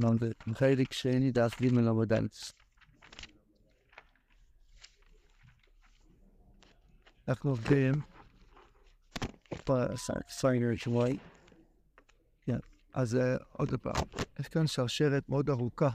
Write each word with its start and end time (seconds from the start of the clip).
כלומר, 0.00 0.16
זה 0.20 0.30
חלק 0.54 0.92
שני 0.92 1.30
דף 1.30 1.62
ג' 1.62 1.78
עמוד 1.78 2.12
א'. 2.12 2.26
אנחנו 7.28 7.50
עובדים 7.50 7.94
בסיינר. 9.68 10.74
כן, 12.42 12.58
אז 12.94 13.16
אה, 13.16 13.36
עוד 13.52 13.74
פעם, 13.80 14.04
יש 14.40 14.48
כאן 14.48 14.66
שרשרת 14.66 15.28
מאוד 15.28 15.50
ארוכה 15.50 15.90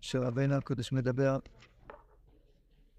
שרבינו 0.00 0.54
הקודש 0.54 0.92
מדבר 0.92 1.38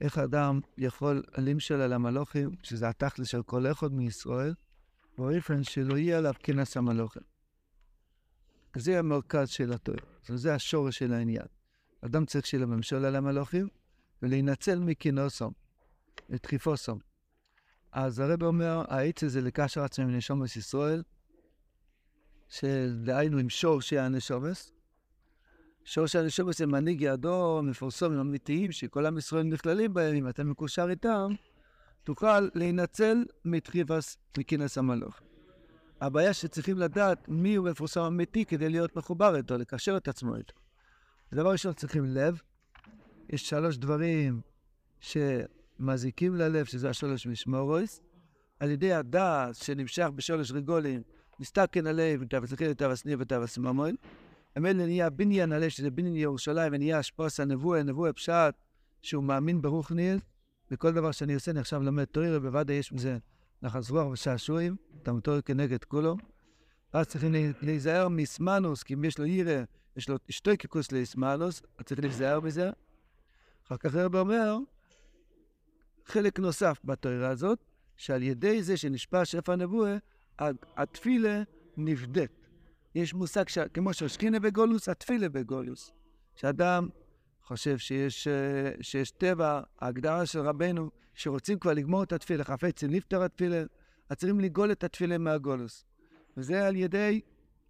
איך 0.02 0.18
אדם 0.18 0.60
יכול 0.78 1.24
למשל 1.38 1.82
על 1.82 1.94
המלוכים, 1.94 2.50
שזה 2.64 2.90
התכלס 2.90 3.28
של 3.28 3.44
כל 3.44 3.72
אחד 3.72 3.94
מישראל, 3.94 4.54
באופן 5.18 5.64
שלא 5.64 5.98
יהיה 5.98 6.18
עליו 6.18 6.34
כנס 6.44 6.78
המלוכים. 6.78 7.29
זה 8.76 9.00
המרכז 9.00 9.50
של 9.50 9.74
התואר, 9.74 9.98
זה 10.28 10.56
השורש 10.56 10.98
של 10.98 11.14
העניין. 11.14 11.46
אדם 12.02 12.26
צריך 12.26 12.54
לו 12.54 12.68
ממשל 12.68 13.06
על 13.06 13.16
המלוכים 13.16 13.68
ולהינצל 14.22 14.80
מכינוסם, 14.80 15.50
לדחיפוסם. 16.30 16.98
אז 17.92 18.20
הרב 18.20 18.44
אומר, 18.44 18.84
העץ 18.88 19.24
הזה 19.24 19.42
לקשר 19.42 19.84
עצמם 19.84 20.08
עם 20.08 20.16
נשומס 20.16 20.56
ישראל, 20.56 21.04
שדהיינו 22.50 23.38
עם 23.38 23.50
שורשי 23.50 24.00
הנשומס. 24.00 24.72
שורשי 25.86 26.18
הנשומס 26.18 26.62
מנהיג 26.62 27.02
ידו 27.02 27.62
מפורסם, 27.64 28.20
אמיתיים, 28.20 28.72
שכל 28.72 29.06
עם 29.06 29.18
ישראל 29.18 29.44
נכללים 29.44 29.94
בהם, 29.94 30.16
אם 30.16 30.30
אתה 30.30 30.44
מקושר 30.44 30.90
איתם, 30.90 31.34
תוכל 32.04 32.50
להינצל 32.56 33.26
מדחיפס 33.46 34.18
מכינס 34.38 34.78
המלוך. 34.78 35.20
הבעיה 36.02 36.34
שצריכים 36.34 36.78
לדעת 36.78 37.30
מי 37.30 37.56
הוא 37.56 37.70
מפורסם 37.70 38.02
אמיתי 38.02 38.46
כדי 38.46 38.70
להיות 38.70 38.96
מחובר 38.96 39.36
איתו, 39.36 39.58
לקשר 39.58 39.98
את 39.98 40.08
עצמו 40.08 40.36
איתו. 40.36 40.54
דבר 41.34 41.52
ראשון 41.52 41.74
צריכים 41.74 42.06
לב. 42.06 42.42
יש 43.30 43.50
שלוש 43.50 43.78
דברים 43.78 44.42
שמזיקים 45.00 46.36
ללב, 46.36 46.66
שזה 46.66 46.90
השלוש 46.90 47.28
משמורויס. 47.28 48.02
על 48.60 48.72
ידי 48.72 48.94
הדעת 48.94 49.56
שנמשך 49.56 50.08
בשלוש 50.16 50.52
רגולים, 50.52 51.02
הסליחי 51.42 52.70
ותו 52.70 52.92
הסניר 52.92 53.18
ותו 53.22 53.36
הסממון. 53.44 53.96
המילא 54.56 54.86
נהיה 54.86 55.10
בניין 55.10 55.52
הלב, 55.52 55.70
שזה 55.70 55.92
בניין 55.92 56.16
ירושלים, 56.16 56.74
ונהיה 56.74 57.00
השפוס 57.00 57.40
הנבואה, 57.40 57.84
נבואה 57.84 58.14
פשט, 58.14 58.56
שהוא 59.02 59.24
מאמין 59.24 59.62
ברוך 59.62 59.92
ניאל. 59.92 60.18
וכל 60.72 60.92
דבר 60.92 61.12
שאני 61.12 61.34
עושה, 61.34 61.52
אני 61.52 61.60
עכשיו 61.60 61.84
לומד 61.84 62.04
תוירה, 62.04 62.38
ובוודאי 62.38 62.76
יש 62.76 62.94
מזה 62.94 63.18
נחס 63.62 63.90
רוח 63.90 64.08
ושעשועים, 64.08 64.76
תמתור 65.04 65.42
כנגד 65.42 65.84
כולו. 65.84 66.18
אז 66.94 67.08
צריכים 67.08 67.34
להיזהר 67.62 68.08
מסמנוס, 68.08 68.84
כי 68.84 68.94
אם 68.94 69.04
יש 69.04 69.20
לו 69.20 69.26
ירא, 69.26 69.64
יש 69.96 70.10
לו 70.10 70.16
שטויקקוס 70.30 70.92
לאסמנוס, 70.92 71.62
אז 71.78 71.86
צריך 71.86 72.00
להיזהר 72.00 72.40
מזה. 72.40 72.70
אחר 73.66 73.78
כך 73.78 73.96
הרב 73.96 74.16
אומר, 74.16 74.58
חלק 76.06 76.40
נוסף 76.40 76.80
בתוירה 76.84 77.30
הזאת, 77.30 77.60
שעל 77.98 78.24
ידי 78.24 78.64
זה 78.64 78.78
שנשפע 78.78 79.26
שפע 79.26 79.56
נבואה, 79.56 79.98
התפילה 80.78 81.44
נבדית. 81.78 82.48
יש 82.96 83.14
מושג, 83.14 83.48
ש... 83.48 83.58
כמו 83.60 83.94
ששכינה 83.94 84.40
בגולוס, 84.40 84.90
התפילה 84.90 85.30
בגולוס. 85.30 85.92
שאדם 86.36 86.90
חושב 87.50 87.78
שיש, 87.78 88.28
אה, 88.28 88.72
שיש 88.82 89.12
טבע, 89.12 89.62
ההגדרה 89.80 90.26
של 90.26 90.40
רבנו, 90.40 90.90
שרוצים 91.14 91.60
כבר 91.60 91.74
לגמור 91.74 92.04
את 92.04 92.14
התפילה, 92.14 92.44
חפצים 92.44 92.90
לפתור 92.90 93.24
התפילה, 93.24 93.64
אז 94.10 94.18
צריכים 94.18 94.40
לגאול 94.40 94.72
את 94.72 94.84
התפילה 94.84 95.18
מהגולוס. 95.18 95.86
וזה 96.38 96.68
על 96.68 96.76
ידי 96.76 97.22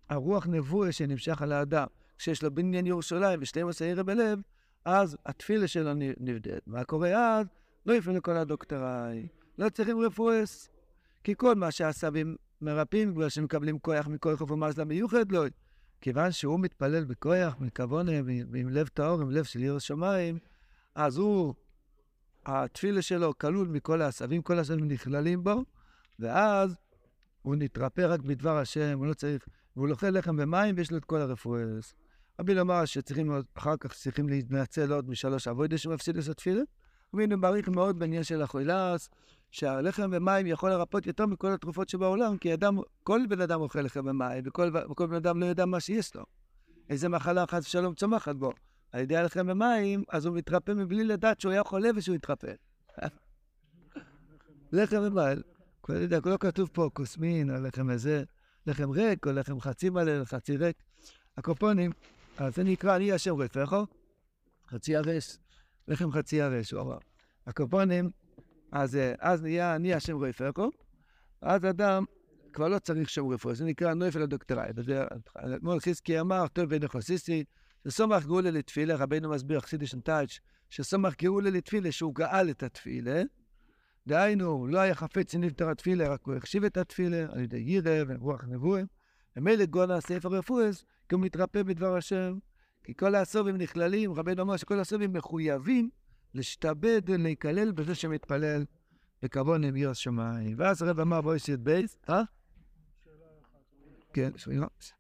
הרוח 0.10 0.48
נבואה 0.48 0.92
שנמשך 0.92 1.42
על 1.42 1.52
האדם. 1.52 1.88
כשיש 2.18 2.44
לו 2.44 2.56
בניין 2.56 2.88
ירושלים 2.88 3.40
ו-12 3.40 3.84
עירה 3.84 4.04
בלב, 4.04 4.40
אז 4.86 5.18
התפילה 5.26 5.68
שלו 5.68 5.94
נבדלת. 6.20 6.68
מה 6.68 6.84
קורה 6.84 7.40
אז? 7.40 7.48
לא 7.86 7.94
יפנו 7.94 8.14
לכל 8.14 8.38
הדוקטוראי, 8.38 9.28
לא 9.58 9.70
צריכים 9.70 10.00
רפואס. 10.00 10.70
כי 11.24 11.34
כל 11.38 11.56
מה 11.56 11.72
שהעשבים 11.72 12.36
מרפאים, 12.62 13.14
בגלל 13.14 13.30
שמקבלים 13.30 13.80
כוח 13.80 14.08
מכל 14.08 14.36
חוף 14.38 14.52
ומזלה 14.52 14.86
מיוחד, 14.86 15.32
לא. 15.32 15.46
כיוון 16.02 16.32
שהוא 16.32 16.60
מתפלל 16.60 17.06
בכוח, 17.06 17.56
מכוונה, 17.60 18.12
ועם 18.26 18.70
לב 18.70 18.88
טהור, 18.88 19.22
עם 19.22 19.32
לב 19.32 19.44
של 19.44 19.64
ירא 19.64 19.80
שמיים, 19.80 20.40
אז 20.96 21.18
הוא, 21.18 21.54
התפילה 22.46 23.02
שלו 23.02 23.38
כלול 23.38 23.68
מכל 23.68 24.02
העשבים, 24.02 24.42
כל 24.42 24.58
העשבים 24.58 24.88
נכללים 24.88 25.44
בו, 25.44 25.64
ואז 26.20 26.76
הוא 27.42 27.56
נתרפא 27.56 28.02
רק 28.02 28.20
בדבר 28.20 28.58
השם, 28.58 28.98
הוא 28.98 29.08
לא 29.08 29.14
צריך, 29.14 29.48
והוא 29.76 29.88
לוכל 29.88 30.10
לחם 30.10 30.36
ומים 30.40 30.76
ויש 30.78 30.92
לו 30.92 30.98
את 30.98 31.06
כל 31.06 31.22
הרפואס. 31.22 31.94
רבי 32.40 32.54
לומר 32.54 32.86
שצריכים, 32.86 33.32
אחר 33.54 33.78
כך 33.80 33.94
צריכים 33.94 34.30
להתנצל 34.30 34.94
עוד 34.94 35.10
משלוש 35.10 35.48
אבוידה 35.48 35.78
שמפסיד 35.78 36.16
לעשות 36.16 36.38
תפילה. 36.38 36.62
והנה 37.14 37.36
מעריך 37.36 37.70
מאוד 37.70 38.00
בעניין 38.00 38.24
של 38.24 38.42
החולס, 38.42 39.10
שהלחם 39.52 40.10
ומים 40.14 40.48
יכול 40.48 40.70
לרפות 40.70 41.08
יותר 41.08 41.26
מכל 41.26 41.52
התרופות 41.54 41.90
שבעולם, 41.90 42.38
כי 42.38 42.54
אדם, 42.54 42.78
כל 43.04 43.22
בן 43.30 43.42
אדם 43.42 43.62
אוכל 43.62 43.82
לחם 43.82 44.06
ומים, 44.06 44.44
וכל, 44.46 44.72
וכל 44.92 45.08
בן 45.08 45.16
אדם 45.16 45.40
לא 45.40 45.46
יודע 45.46 45.66
מה 45.66 45.80
שיש 45.80 46.16
לו. 46.16 46.24
איזה 46.90 47.10
מחלה 47.10 47.46
חס 47.48 47.68
ושלום 47.68 47.94
צומחת 47.94 48.36
בו. 48.36 48.52
על 48.92 49.02
ידי 49.02 49.18
הלחם 49.18 49.48
ומים, 49.50 50.04
אז 50.10 50.26
הוא 50.26 50.36
מתרפא 50.36 50.72
מבלי 50.72 51.04
לדעת 51.04 51.42
שהוא 51.42 51.52
היה 51.52 51.64
חולה 51.64 51.90
ושהוא 51.96 52.16
התרפא. 52.16 52.54
לחם 54.72 55.02
ומים, 55.02 55.42
לא 56.26 56.38
כתוב 56.40 56.70
פה 56.74 56.90
כוסמין 56.94 57.50
או 57.50 57.62
לחם 57.62 57.90
איזה, 57.90 58.24
לחם 58.68 58.90
ריק 58.90 59.28
או 59.28 59.32
לחם 59.32 59.60
חצי 59.60 59.90
מלא, 59.90 60.26
חצי 60.26 60.58
ריק. 60.58 60.76
הקופונים, 61.38 61.92
אז 62.38 62.56
זה 62.56 62.64
נקרא 62.64 62.96
אני 62.96 63.12
השם 63.12 63.36
רפאכו, 63.36 63.86
חצי 64.68 64.96
הרס, 64.96 65.40
לחם 65.90 66.12
חצי 66.12 66.42
הרס, 66.42 66.74
הוא 66.74 66.82
אמר. 66.82 66.98
הקופונים, 67.48 68.10
אז, 68.72 68.96
אה, 68.96 69.14
אז 69.20 69.42
נהיה 69.42 69.76
אני 69.76 69.94
השם 69.94 70.18
רפאכו, 70.18 70.70
אז 71.42 71.66
אדם 71.66 72.06
כבר 72.54 72.68
לא 72.68 72.80
צריך 72.80 73.10
שם 73.10 73.28
רפואה, 73.28 73.54
זה 73.56 73.66
נקרא 73.66 73.94
נויפל 73.94 74.22
הדוקטוראי. 74.22 74.70
אתמול 75.56 75.80
חזקי 75.80 76.20
אמר, 76.20 76.48
טוב 76.48 76.66
ונכוסיסי, 76.70 77.44
שסומך 77.88 78.26
גאולה 78.26 78.52
לתפילה, 78.52 78.96
רבנו 78.96 79.30
מסביר, 79.30 79.60
חסידי 79.60 79.88
שנטייץ', 79.88 80.40
שסומך 80.70 81.16
גאולה 81.22 81.50
לתפילה, 81.50 81.92
שהוא 81.92 82.16
גאל 82.16 82.50
את 82.50 82.64
התפילה, 82.64 83.22
דהיינו, 84.08 84.68
לא 84.68 84.80
היה 84.80 84.96
חפץ 84.96 85.32
שנפטר 85.32 85.70
התפילה, 85.70 86.10
רק 86.10 86.22
הוא 86.26 86.36
החשיב 86.36 86.64
את 86.64 86.78
התפילה 86.78 87.26
על 87.32 87.40
ידי 87.40 87.58
ירא 87.58 88.04
ורוח 88.08 88.44
נבואה. 88.48 88.82
ומילא 89.38 89.66
גאולה 89.66 89.96
הספר 89.96 90.30
רפואס, 90.30 90.86
כי 91.10 91.16
הוא 91.16 91.22
מתרפא 91.22 91.64
בדבר 91.64 91.96
השם. 91.96 92.38
כי 92.90 92.94
כל 92.94 93.16
הסובים 93.16 93.58
נכללים, 93.58 94.14
רבנו 94.14 94.42
אמר 94.42 94.58
שכל 94.58 94.80
הסובים 94.80 95.14
מחויבים 95.14 95.90
להשתבד 96.34 97.02
ולהיכלל 97.06 97.72
בזה 97.72 97.96
שמתפלל 97.96 98.66
בכבוד 99.24 99.64
עם 99.64 99.76
ירא 99.76 99.94
שמיים. 99.94 100.56
ואז 100.58 100.82
הרב 100.82 101.00
אמר 101.00 101.22
בואי 101.22 101.40
סיד 101.40 101.64
בייס, 101.64 101.98
אה? 102.10 102.22
כן, 104.14 104.32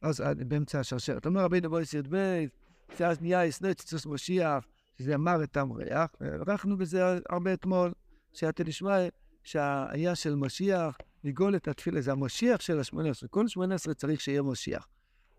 אז 0.02 0.24
באמצע 0.48 0.80
השרשרת. 0.80 1.26
אומר 1.26 1.42
רבינו 1.42 1.70
בואי 1.70 1.86
סיד 1.86 2.08
בייס, 2.08 2.50
שאז 2.98 3.22
נהיה 3.22 3.46
יסנצצוס 3.46 4.06
משיח, 4.06 4.66
שזה 4.98 5.16
אמר 5.16 5.44
את 5.44 5.58
המריח, 5.58 6.10
וערכנו 6.22 6.78
בזה 6.78 7.04
הרבה 7.30 7.54
אתמול. 7.54 7.94
שאתה 8.34 8.64
נשמע 8.64 8.98
שהעניין 9.44 10.16
של 10.16 10.36
משיח, 10.36 10.98
לגאול 11.24 11.56
את 11.56 11.68
התפילה, 11.68 12.02
זה 12.02 12.12
המשיח 12.12 12.62
של 12.62 12.80
השמונה 12.80 13.10
עשרה. 13.10 13.30
כל 13.30 13.48
שמונה 13.48 13.76
עשרה 13.76 13.94
צריך 13.94 14.22
שיהיה 14.22 14.42
משיח. 14.42 14.88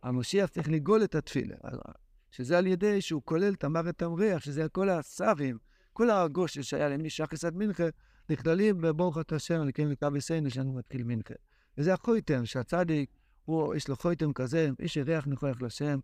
המשיח 0.02 0.50
צריך 0.50 0.68
לגאול 0.68 1.04
את 1.04 1.14
התפילה, 1.14 1.56
שזה 2.30 2.58
על 2.58 2.66
ידי 2.66 3.00
שהוא 3.00 3.22
כולל 3.24 3.52
את 3.52 3.64
המוות 3.64 4.02
המריח, 4.02 4.42
שזה 4.42 4.68
כל 4.68 4.88
הסבים, 4.88 5.58
כל 5.92 6.10
הגושל 6.10 6.62
שהיה 6.62 6.98
משחס 6.98 7.44
עד 7.44 7.56
מנחה, 7.56 7.84
נכללים 8.30 8.80
בברוך 8.80 9.18
את 9.18 9.32
השם, 9.32 9.62
לקיים 9.62 9.90
לקו 9.90 10.08
יסיינו 10.16 10.50
שאני 10.50 10.70
מתחיל 10.70 11.02
מנחה. 11.04 11.34
וזה 11.78 11.94
החויטם, 11.94 12.46
שהצדיק, 12.46 13.10
הוא, 13.44 13.74
יש 13.74 13.88
לו 13.88 13.96
חויטם 13.96 14.32
כזה, 14.32 14.68
איש 14.80 14.96
יריח 14.96 15.26
נכוח 15.26 15.62
לשם. 15.62 15.98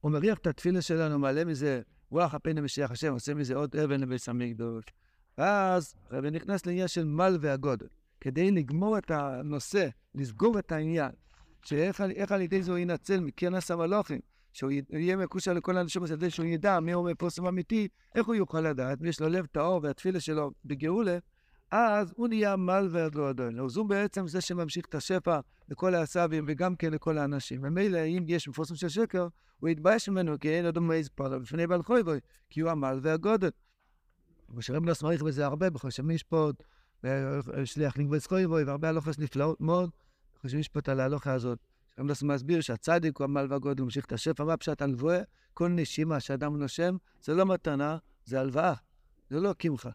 הוא 0.00 0.12
מריח 0.12 0.38
את 0.38 0.46
התפילה 0.46 0.82
שלנו, 0.82 1.18
מעלה 1.18 1.44
מזה 1.44 1.80
רוח 2.10 2.34
הפני 2.34 2.60
משיח 2.60 2.90
השם, 2.90 3.12
עושה 3.12 3.34
מזה 3.34 3.54
עוד 3.54 3.76
אבן 3.76 4.00
לבית 4.00 4.28
המקדוש. 4.28 4.84
ואז 5.38 5.94
הרבי 6.10 6.30
נכנס 6.30 6.66
לעניין 6.66 6.88
של 6.88 7.04
מל 7.04 7.38
והגודל, 7.40 7.86
כדי 8.20 8.50
לגמור 8.50 8.98
את 8.98 9.10
הנושא, 9.10 9.88
לסגור 10.14 10.58
את 10.58 10.72
העניין, 10.72 11.10
שאיך 11.62 12.32
על 12.32 12.40
ידי 12.40 12.62
זה 12.62 12.70
הוא 12.70 12.78
ינצל 12.78 13.20
מכנס 13.20 13.70
המלוכים, 13.70 14.20
שהוא 14.58 14.70
יהיה 14.90 15.16
מקושר 15.16 15.52
לכל 15.52 15.76
האנשים 15.76 16.02
הזה, 16.02 16.30
שהוא 16.30 16.46
ידע 16.46 16.80
מי 16.80 16.92
הוא 16.92 17.10
מפורסם 17.10 17.46
אמיתי, 17.46 17.88
איך 18.14 18.26
הוא 18.26 18.34
יוכל 18.34 18.60
לדעת, 18.60 18.98
ויש 19.00 19.20
לו 19.20 19.28
לב 19.28 19.46
טהור 19.46 19.80
והתפילה 19.82 20.20
שלו 20.20 20.50
בגאולה, 20.64 21.18
אז 21.70 22.12
הוא 22.16 22.28
נהיה 22.28 22.56
מל 22.56 22.88
והגודל. 22.90 23.60
אז 23.60 23.76
הוא 23.76 23.88
בעצם 23.88 24.28
זה 24.28 24.40
שממשיך 24.40 24.86
את 24.86 24.94
השפע 24.94 25.40
לכל 25.68 25.94
העשבים 25.94 26.44
וגם 26.48 26.76
כן 26.76 26.92
לכל 26.92 27.18
האנשים. 27.18 27.60
ומילא, 27.64 27.98
אם 27.98 28.24
יש 28.26 28.48
מפורסם 28.48 28.74
של 28.74 28.88
שקר, 28.88 29.28
הוא 29.60 29.68
יתבייש 29.68 30.08
ממנו, 30.08 30.38
כי 30.40 30.48
אין 30.48 30.64
עוד 30.64 30.78
מעז 30.78 31.08
פרלה 31.08 31.38
בפני 31.38 31.66
בעל 31.66 31.82
חויבוי, 31.82 32.18
כי 32.50 32.60
הוא 32.60 32.70
המל 32.70 33.00
והגודל. 33.02 33.50
ושרמלוס 34.56 35.02
מעריך 35.02 35.22
בזה 35.22 35.46
הרבה, 35.46 35.70
בחושב 35.70 36.02
משפוט, 36.02 36.62
שליח 37.64 37.96
לינגוויס 37.96 38.26
חויבוי, 38.26 38.64
והרבה 38.64 38.88
הלוכס 38.88 39.18
נפלאות 39.18 39.60
מאוד, 39.60 39.90
בחושב 40.34 40.58
משפוט 40.58 40.88
על 40.88 41.00
ההלוכה 41.00 41.32
הזאת. 41.32 41.58
רמב"ס 41.98 42.22
מסביר 42.22 42.60
שהצדיק 42.60 43.16
הוא 43.16 43.24
עמל 43.24 43.46
והגודל, 43.50 43.82
ממשיך 43.82 44.04
את 44.04 44.12
השפע, 44.12 44.44
מה 44.44 44.56
פשט 44.56 44.82
הנבואה? 44.82 45.22
כל 45.54 45.68
נשימה 45.68 46.20
שאדם 46.20 46.56
נושם, 46.56 46.96
זה 47.22 47.34
לא 47.34 47.46
מתנה, 47.46 47.98
זה 48.24 48.40
הלוואה, 48.40 48.74
זה 49.30 49.40
לא 49.40 49.52
קמחה. 49.52 49.90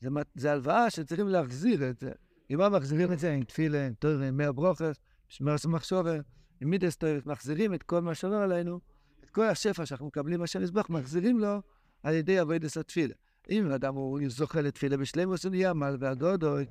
זה, 0.00 0.08
זה 0.34 0.52
הלוואה 0.52 0.90
שצריכים 0.90 1.28
להחזיר 1.28 1.90
את 1.90 1.98
זה. 1.98 2.10
אם 2.50 2.58
מה 2.58 2.68
מחזירים 2.68 3.12
את 3.12 3.18
זה 3.18 3.32
עם 3.32 3.44
תפילה, 3.44 3.86
עם 3.86 4.22
עם 4.22 4.36
מאה 4.36 4.52
ברוכס, 4.52 4.96
שמרס 5.28 5.66
מחשובה, 5.66 6.14
עם 6.60 6.70
מידס 6.70 6.98
מחזירים 7.26 7.74
את 7.74 7.82
כל 7.82 8.00
מה 8.00 8.14
שעובר 8.14 8.36
עלינו, 8.36 8.80
את 9.24 9.30
כל 9.30 9.44
השפע 9.44 9.86
שאנחנו 9.86 10.06
מקבלים 10.06 10.40
מהשם 10.40 10.62
מזבח, 10.62 10.90
מחזירים 10.90 11.38
לו 11.38 11.62
על 12.02 12.14
ידי 12.14 12.40
אבוידס 12.40 12.76
התפילה. 12.76 13.14
אם 13.50 13.70
אדם 13.70 13.94
הוא 13.94 14.20
זוכה 14.28 14.60
לתפילה 14.60 14.96
בשלמוס, 14.96 15.44
הוא 15.44 15.50
נהיה 15.50 15.72
מל 15.72 15.96
והגודוי, 16.00 16.66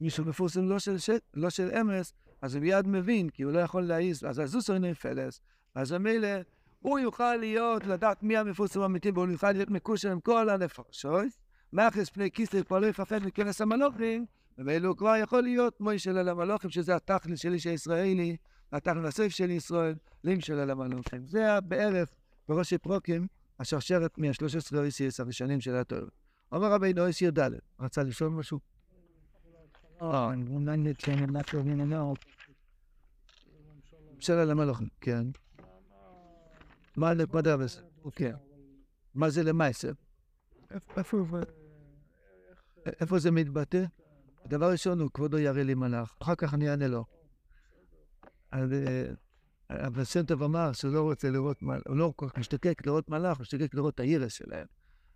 מישהו 0.00 0.24
מפורסם 0.24 0.68
לא 0.68 0.78
של, 0.78 0.98
ש... 0.98 1.10
לא 1.34 1.50
של 1.50 1.70
אמס, 1.80 2.12
אז 2.42 2.54
הוא 2.54 2.62
מיד 2.62 2.86
מבין, 2.86 3.30
כי 3.30 3.42
הוא 3.42 3.52
לא 3.52 3.58
יכול 3.58 3.82
להעיז, 3.82 4.24
אז 4.24 4.38
הזוס 4.38 4.70
אינו 4.70 4.94
פלס, 4.94 5.40
אז 5.74 5.92
ממילא 5.92 6.28
הוא 6.80 6.98
יוכל 6.98 7.36
להיות, 7.36 7.86
לדעת 7.86 8.22
מי 8.22 8.36
המפורסם 8.36 8.80
האמיתי, 8.80 9.10
והוא 9.10 9.28
יוכל 9.28 9.52
להיות 9.52 9.70
מקושר 9.70 10.12
עם 10.12 10.20
כל 10.20 10.48
הנפשות, 10.48 11.26
מאחס 11.72 12.08
פני 12.08 12.30
כיסא 12.30 12.62
פועלו 12.62 12.86
יפחד 12.86 13.18
מכנס 13.24 13.60
המלוכים, 13.60 14.26
ומילא 14.58 14.88
הוא 14.88 14.96
כבר 14.96 15.16
יכול 15.16 15.42
להיות 15.42 15.80
מוישל 15.80 16.18
על 16.18 16.28
המלוכים, 16.28 16.70
שזה 16.70 16.96
התכלס 16.96 17.38
של 17.38 17.52
איש 17.52 17.66
הישראלי, 17.66 18.36
התכלס 18.72 19.06
הסוף 19.06 19.28
של 19.28 19.50
ישראל, 19.50 19.94
לימשל 20.24 20.58
על 20.58 20.70
המלוכים. 20.70 21.26
זה 21.26 21.60
בערך 21.60 22.08
בראשי 22.48 22.78
פרוקים, 22.78 23.26
השרשרת 23.60 24.18
מה-13 24.18 24.76
אויסיס 24.76 25.20
הראשונים 25.20 25.60
של 25.60 25.76
התואר. 25.76 26.04
אומר 26.52 26.72
רבינו 26.72 27.02
אויס 27.02 27.22
י"ד, 27.22 27.38
רצה 27.80 28.02
לשאול 28.02 28.30
משהו? 28.30 28.58
של 34.20 34.32
על 34.32 34.50
המלוכים, 34.50 34.88
כן. 35.00 35.26
מה 36.96 37.14
נקודה 37.14 37.56
בזה? 37.56 37.80
כן. 38.12 38.34
מה 39.14 39.30
זה 39.30 39.42
למעשה? 39.42 39.88
איפה 43.00 43.18
זה 43.18 43.30
מתבטא? 43.30 43.84
דבר 44.46 44.70
ראשון 44.70 45.00
הוא 45.00 45.10
כבודו 45.14 45.38
ירא 45.38 45.62
לי 45.62 45.74
מלאך, 45.74 46.16
אחר 46.22 46.34
כך 46.34 46.54
אני 46.54 46.70
אענה 46.70 46.88
לו. 46.88 47.04
אבל 49.70 50.04
שם 50.04 50.26
טוב 50.26 50.42
אמר 50.42 50.72
שהוא 50.72 50.92
לא 50.92 51.02
רוצה 51.02 51.30
לראות, 51.30 51.60
הוא 51.86 51.96
לא 51.96 52.12
כל 52.16 52.28
כך 52.28 52.38
משתקק 52.38 52.86
לראות 52.86 53.08
מלאך, 53.08 53.36
הוא 53.36 53.42
משתקק 53.42 53.74
לראות 53.74 53.94
את 53.94 54.00
הירס 54.00 54.32
שלהם. 54.32 54.66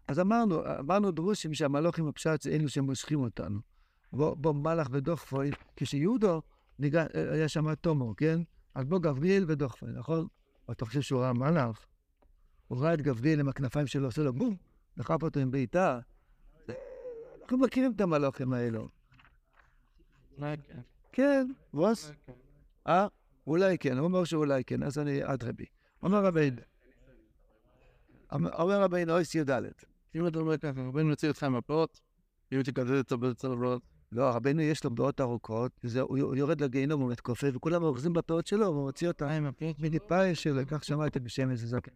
אז 0.09 0.21
אמרנו, 0.21 0.79
אמרנו 0.79 1.11
דרושים 1.11 1.55
שהמלוכים 1.55 2.09
הפשט 2.09 2.43
זה 2.43 2.51
אלו 2.51 2.69
שמושכים 2.69 3.21
אותנו. 3.21 3.72
בוא 4.13 4.55
מלאך 4.55 4.89
ודוחפוי, 4.91 5.51
כשיהודו 5.77 6.43
ניגע, 6.79 7.05
היה 7.15 7.49
שם 7.49 7.75
תומו, 7.75 8.15
כן? 8.17 8.41
אז 8.75 8.85
בוא 8.85 8.99
גבריאל 8.99 9.45
ודוחפוי, 9.49 9.89
נכון? 9.93 10.27
אתה 10.71 10.85
חושב 10.85 11.01
שהוא 11.01 11.21
ראה 11.21 11.33
מלאך? 11.33 11.87
הוא 12.69 12.79
ראה 12.79 12.95
את 12.95 13.03
גבריאל 13.03 13.41
עם 13.41 13.49
הכנפיים 13.49 13.87
שלו, 13.87 14.07
עושה 14.07 14.23
לו 14.23 14.33
בום, 14.33 14.57
דחף 14.99 15.23
אותו 15.23 15.41
עם 15.41 15.51
בעיטה. 15.51 16.01
אנחנו 17.43 17.59
מכירים 17.59 17.93
את 17.97 18.01
המלוכים 18.01 18.53
האלו. 18.53 18.89
כן. 20.39 20.81
כן, 21.13 21.47
ווס? 21.75 22.13
אה? 22.87 23.07
אולי 23.47 23.79
כן, 23.79 23.99
הוא 23.99 24.05
אומר 24.05 24.25
שאולי 24.25 24.65
כן, 24.65 24.83
אז 24.83 24.99
אני 24.99 25.21
אדרבי. 25.25 25.67
אומר 26.03 26.25
רבינו, 26.25 26.61
אומר 28.33 28.83
רבינו, 28.83 29.13
אויס 29.13 29.35
י"ד. 29.35 29.51
אם 30.15 30.27
אתה 30.27 30.39
אומר 30.39 30.59
ככה, 30.59 30.81
רבנו 30.81 31.11
יוציא 31.11 31.29
אותך 31.29 31.45
מהפאות, 31.45 32.01
אם 32.53 32.63
תקזז 32.63 32.99
את 33.01 33.13
הבאות. 33.45 33.83
לא, 34.13 34.31
רבנו 34.31 34.63
יש 34.63 34.85
לו 34.85 34.95
פאות 34.97 35.21
ארוכות, 35.21 35.85
הוא 36.01 36.37
יורד 36.37 36.61
לגיהינום, 36.61 37.01
הוא 37.01 37.11
מתכופף, 37.11 37.51
וכולם 37.55 37.83
אוחזים 37.83 38.13
בפאות 38.13 38.47
שלו, 38.47 38.67
והוא 38.67 38.85
מוציא 38.85 39.09
אותם 39.09 39.27
מניפה 39.79 40.35
שלו, 40.35 40.63
כך 40.67 40.85
שמעתי 40.85 41.21
בשם 41.21 41.51
איזה 41.51 41.67
זקן. 41.67 41.93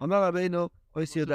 אומר 0.00 0.24
רבינו, 0.24 0.68
אויס 0.96 1.16
י"ד. 1.16 1.32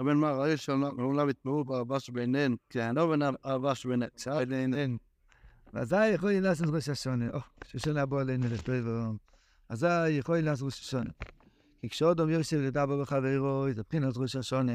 רבנו 0.00 0.18
אמר, 0.18 0.40
ראי 0.40 0.56
שעולם 0.56 1.28
יתמרו 1.28 1.64
באהבה 1.64 2.00
שביניהן, 2.00 2.56
כן, 2.70 2.94
לא 2.94 3.10
בין 3.10 3.22
האהבה 3.22 3.74
שביניהן. 3.74 4.96
ואזי 5.74 6.08
יכולים 6.08 6.42
לעשות 6.42 6.66
ראש 6.72 6.88
השונה. 6.88 7.30
או, 7.30 7.38
ששונה 7.64 8.06
בוא 8.06 8.20
עלינו 8.20 8.46
לטוב. 8.48 9.16
אזי 9.68 10.10
יכולים 10.10 10.44
לעשות 10.44 10.64
ראש 10.66 10.80
השונה. 10.80 11.10
כי 11.80 11.88
כשאודום 11.88 12.30
יושב 12.30 12.56
לדבר 12.56 13.00
בחברו, 13.00 13.66
זה 13.74 13.82
בחינת 13.88 14.16
ראש 14.16 14.36
השונה, 14.36 14.72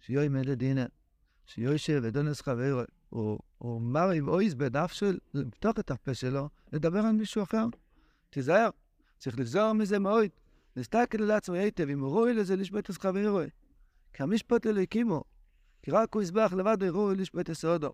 שיוי 0.00 0.28
מדדינה, 0.28 0.86
שיושב 1.46 2.00
ודונס 2.02 2.40
חברו, 2.40 2.80
הוא 3.10 3.38
אמר 3.64 4.10
עם 4.10 4.28
אויז 4.28 4.54
בנפשו, 4.54 5.06
לפתוח 5.34 5.78
את 5.78 5.90
הפה 5.90 6.14
שלו, 6.14 6.48
לדבר 6.72 6.98
על 6.98 7.12
מישהו 7.12 7.42
אחר. 7.42 7.66
תיזהר, 8.30 8.70
צריך 9.18 9.38
לזהר 9.38 9.72
מזה 9.72 9.98
מאוד. 9.98 10.28
נסתכל 10.76 11.18
לעצמו 11.18 11.54
היטב, 11.54 11.88
אם 11.88 12.00
הוא 12.00 12.28
לזה 12.28 12.56
לשבט 12.56 12.90
את 12.90 12.98
חברו. 12.98 13.40
כי 14.12 14.22
המשפט 14.22 14.66
אלו 14.66 14.80
הקימו, 14.80 15.24
כי 15.82 15.90
רק 15.90 16.14
הוא 16.14 16.22
יזבח 16.22 16.52
לבד 16.56 16.82
יראו 16.82 17.12
לשבט 17.14 17.50
את 17.50 17.54
סעודו. 17.54 17.92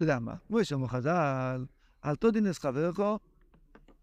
למה? 0.00 0.34
כמו 0.48 0.64
שאומר 0.64 0.86
חז"ל, 0.86 1.64
אל 2.04 2.16
תודינס 2.16 2.58
חברך 2.58 3.00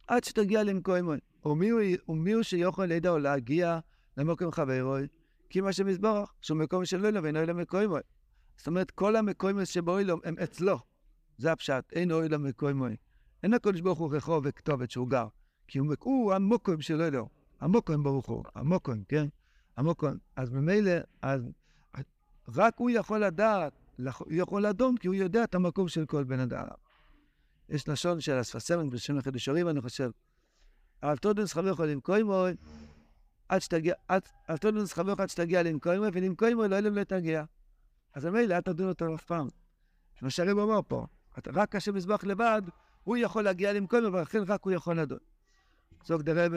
עד 0.07 0.23
שתגיע 0.23 0.63
למקוימוי. 0.63 1.17
ומי 1.45 2.31
הוא 2.33 2.43
שיכול 2.43 2.85
לידע 2.85 3.09
או 3.09 3.19
להגיע 3.19 3.79
למקום 4.17 4.51
חברוי? 4.51 5.07
כי 5.49 5.61
מה 5.61 5.73
שמסברך, 5.73 6.33
שהוא 6.41 6.57
מקום 6.57 6.85
של 6.85 7.05
אילום 7.05 7.23
ואינו 7.23 7.41
אילום 7.41 7.57
מקוימוי. 7.57 8.01
זאת 8.57 8.67
אומרת, 8.67 8.91
כל 8.91 9.15
המקוימוי 9.15 9.65
שבאילום 9.65 10.19
הם 10.23 10.35
אצלו. 10.43 10.79
זה 11.37 11.51
הפשט, 11.51 11.83
אין 11.91 12.11
אילום 12.11 12.43
מקוימוי. 12.43 12.95
אין 13.43 13.53
הקדוש 13.53 13.81
ברוך 13.81 13.99
הוא 13.99 14.15
רחוב 14.15 14.43
וכתובת 14.47 14.91
שהוא 14.91 15.09
גר. 15.09 15.27
כי 15.67 15.79
הוא, 15.79 15.93
הוא 15.99 16.33
המוקום 16.33 16.81
של 16.81 17.01
אילום. 17.01 17.27
המוקום 17.59 18.03
ברוך 18.03 18.25
הוא, 18.25 18.43
המוקום, 18.55 19.03
כן? 19.07 19.27
המוקום. 19.77 20.17
אז 20.35 20.49
ממילא, 20.49 20.91
אז 21.21 21.49
רק 22.47 22.73
הוא 22.77 22.89
יכול 22.89 23.19
לדעת 23.19 23.73
הוא 23.97 24.27
יכול 24.31 24.65
לדון 24.65 24.97
כי 24.97 25.07
הוא 25.07 25.15
יודע 25.15 25.43
את 25.43 25.55
המקום 25.55 25.87
של 25.87 26.05
כל 26.05 26.23
בן 26.23 26.39
אדם. 26.39 26.65
יש 27.69 27.87
לשון 27.87 28.21
של 28.21 28.33
הספסמת 28.33 28.89
בשם 28.89 29.17
החידושים, 29.17 29.69
אני 29.69 29.81
חושב. 29.81 30.09
אבל 31.03 31.17
תודנס 31.17 31.53
חברך 31.53 31.79
למקוימו, 31.79 32.45
עד 33.49 33.61
שתגיע, 33.61 33.93
אל 34.49 34.57
תודנס 34.57 34.93
חברך 34.93 35.19
עד 35.19 35.29
שתגיע 35.29 35.63
למקוימו, 35.63 36.05
ולמקוימו 36.13 36.67
לא 36.67 36.77
אלם 36.77 36.95
לא 36.95 37.03
תגיע. 37.03 37.43
אז 38.13 38.25
ממילא 38.25 38.55
אל 38.55 38.61
תדון 38.61 38.89
אותו 38.89 39.15
אף 39.15 39.23
פעם. 39.23 39.47
מה 40.21 40.29
שהרב 40.29 40.57
אומר 40.57 40.79
פה, 40.87 41.05
רק 41.47 41.71
כאשר 41.71 41.91
מזבח 41.91 42.23
לבד, 42.23 42.61
הוא 43.03 43.17
יכול 43.17 43.43
להגיע 43.43 43.73
למקוימו, 43.73 44.13
ולכן 44.13 44.43
רק 44.47 44.63
הוא 44.63 44.73
יכול 44.73 44.99
לדון. 44.99 45.17
זוג 46.05 46.21
דרב 46.21 46.51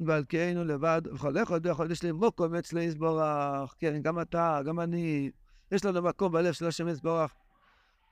ועל 0.00 0.24
כאילו 0.28 0.64
לבד, 0.64 1.02
וכל 1.14 1.42
אחד 1.42 1.66
יכול, 1.66 1.90
יש 1.90 2.02
לי 2.02 2.12
מוקום 2.12 2.54
אצלי 2.54 2.82
יסבורך, 2.82 3.74
כן, 3.78 4.02
גם 4.02 4.20
אתה, 4.20 4.60
גם 4.64 4.80
אני. 4.80 5.30
יש 5.72 5.84
לנו 5.84 6.02
מקום 6.02 6.32
בלב 6.32 6.52
של 6.52 6.66
השם 6.66 6.88
יסבורך. 6.88 7.34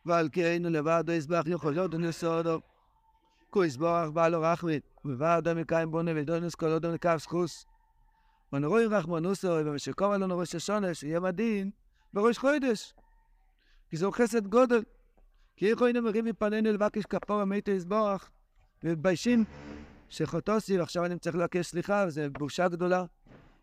ועל 0.07 0.29
כן 0.33 0.63
לבד 0.65 1.05
יסבח 1.13 1.43
יכול 1.47 1.73
להיות 1.73 1.95
נסודו. 1.95 2.61
כו 3.51 3.65
יסבורך 3.65 4.11
בעלו 4.11 4.41
רחמית, 4.41 4.83
ובעד 5.05 5.49
המקיים 5.49 5.91
בונה 5.91 6.11
ודונס 6.15 6.55
כל 6.55 6.71
אדם 6.71 6.93
לקו 6.93 7.11
סחוס. 7.19 7.67
ונרואי 8.53 8.87
רחמנוסו, 8.87 9.49
ומשקום 9.49 10.13
עלינו 10.13 10.39
ראש 10.39 10.55
השונה, 10.55 10.95
שיהיה 10.95 11.21
מדין 11.21 11.71
בראש 12.15 12.39
חודש. 12.39 12.95
כי 13.91 13.97
זהו 13.97 14.13
חסד 14.13 14.47
גודל. 14.47 14.83
כי 15.57 15.71
איך 15.71 15.83
היינו 15.83 16.03
מרים 16.03 16.25
מפנינו 16.25 16.73
לבקש 16.73 17.03
כפור 17.07 17.41
המתו 17.41 17.71
יסבורך, 17.71 18.31
ומתביישים 18.83 19.45
שחוטוסי, 20.09 20.79
ועכשיו 20.79 21.05
אני 21.05 21.19
צריך 21.19 21.37
לבקש 21.37 21.67
סליחה, 21.67 22.05
וזו 22.07 22.23
בושה 22.39 22.69
גדולה. 22.69 23.05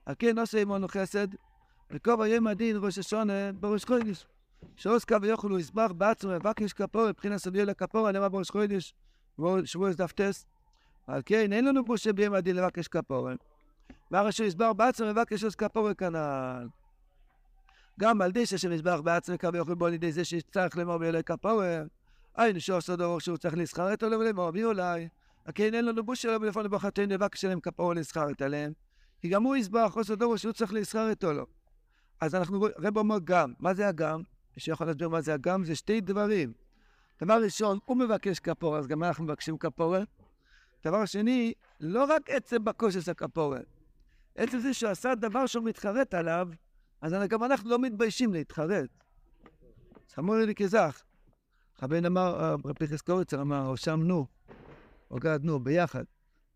על 0.06 0.16
כן 0.20 0.40
עושה 0.40 0.62
עמנו 0.62 0.88
חסד, 0.88 1.28
וכובע 1.92 2.28
יום 2.28 2.48
הדין 2.48 2.78
ראש 2.80 2.98
השונה 2.98 3.52
בראש 3.60 3.86
חודש. 3.86 4.26
שעוס 4.76 5.06
קו 5.06 5.16
ויוכלו 5.22 5.60
יסבח 5.60 5.92
בעצמו 5.98 6.32
מבקש 6.32 6.74
כפור 6.74 7.10
מבחינת 7.10 7.38
סביל 7.38 7.70
לכפור 7.70 8.08
הנאמר 8.08 8.30
בראש 8.30 8.50
חודש 8.50 8.94
שבוע 9.66 9.92
דף 9.92 10.12
טס. 10.12 10.46
על 11.08 11.22
כן 11.26 11.54
אין 11.54 11.66
לנו 11.66 11.86
פה 11.86 11.98
שביום 11.98 12.34
הדין 12.34 12.56
לבקש 12.56 12.88
כפור. 12.88 13.30
שהוא 14.32 14.48
יסבר 14.48 14.74
בעצמו 14.74 15.08
מבקש 15.08 15.44
עוס 15.44 15.56
כפור 15.56 15.94
כנ"ל. 15.94 16.68
גם 18.02 18.22
על 18.22 18.32
דשא 18.32 18.58
שמסבח 18.58 19.00
בעצמו 19.04 19.38
קו 19.38 19.54
ויוכל 19.54 19.74
בו 19.74 19.88
לידי 19.88 20.12
זה 20.12 20.26
שצריך 20.26 20.78
לאמור 20.78 20.98
ביולי 20.98 21.24
כפור. 21.24 21.62
היינו 22.36 22.60
שעושה 22.60 22.96
דבר 22.96 23.20
שהוא 23.20 23.38
צריך 23.38 23.56
עליו 24.04 24.20
ולאמור 24.20 24.52
מי 24.52 24.64
אולי. 24.64 25.08
כן 25.56 25.74
אין 25.74 25.86
לנו 25.86 26.04
בושה 26.04 26.32
לא 26.32 26.38
בלפון 26.38 26.66
לבחתנו 26.66 27.06
לבקש 27.08 27.46
עליהם 27.46 27.60
כפור 27.60 27.94
לסחרט 27.94 28.42
עליהם. 28.42 28.74
כי 29.22 29.30
גם 29.30 29.44
הוא 29.44 29.56
יסבח 29.56 29.94
עושה 29.96 30.16
דבר 30.16 30.36
שהוא 30.36 30.54
צריך 30.54 30.74
לסחרט 30.74 31.24
עליו. 31.24 31.46
אז 32.22 32.36
אנחנו, 32.36 32.68
רב 32.80 32.98
אומר 32.98 33.18
גם, 33.24 33.54
מה 33.60 33.74
זה 33.74 33.88
הגם? 33.88 34.20
מי 34.56 34.62
שיכול 34.62 34.88
להסביר 34.88 35.10
מה 35.10 35.22
זה 35.22 35.34
הגם? 35.34 35.64
זה 35.64 35.76
שתי 35.76 36.02
דברים. 36.02 36.54
דבר 37.24 37.44
ראשון, 37.44 37.80
הוא 37.86 37.98
מבקש 37.98 38.40
כפורה, 38.40 38.80
אז 38.80 38.88
גם 38.88 39.04
אנחנו 39.04 39.24
מבקשים 39.24 39.58
כפורה. 39.58 40.04
דבר 40.86 41.06
שני, 41.06 41.54
לא 41.80 42.04
רק 42.04 42.30
עצם 42.30 42.64
בקושס 42.64 43.10
הכפורה, 43.10 43.60
עצם 44.36 44.60
זה 44.60 44.74
שהוא 44.74 44.90
עשה 44.90 45.16
דבר 45.16 45.46
שהוא 45.46 45.64
מתחרט 45.64 46.14
עליו, 46.14 46.48
אז 47.02 47.16
גם 47.30 47.44
אנחנו 47.44 47.70
לא 47.70 47.80
מתביישים 47.80 48.34
להתחרט. 48.34 48.90
סמור 50.10 50.36
לי 50.36 50.56
כזך. 50.56 51.02
רבן 51.82 52.06
אמר, 52.06 52.56
רבי 52.66 52.88
חזקוריצר 52.88 53.42
אמר, 53.42 53.66
הושמנו, 53.68 54.26
או 55.12 55.18
גדנו, 55.20 55.60
ביחד. 55.60 56.04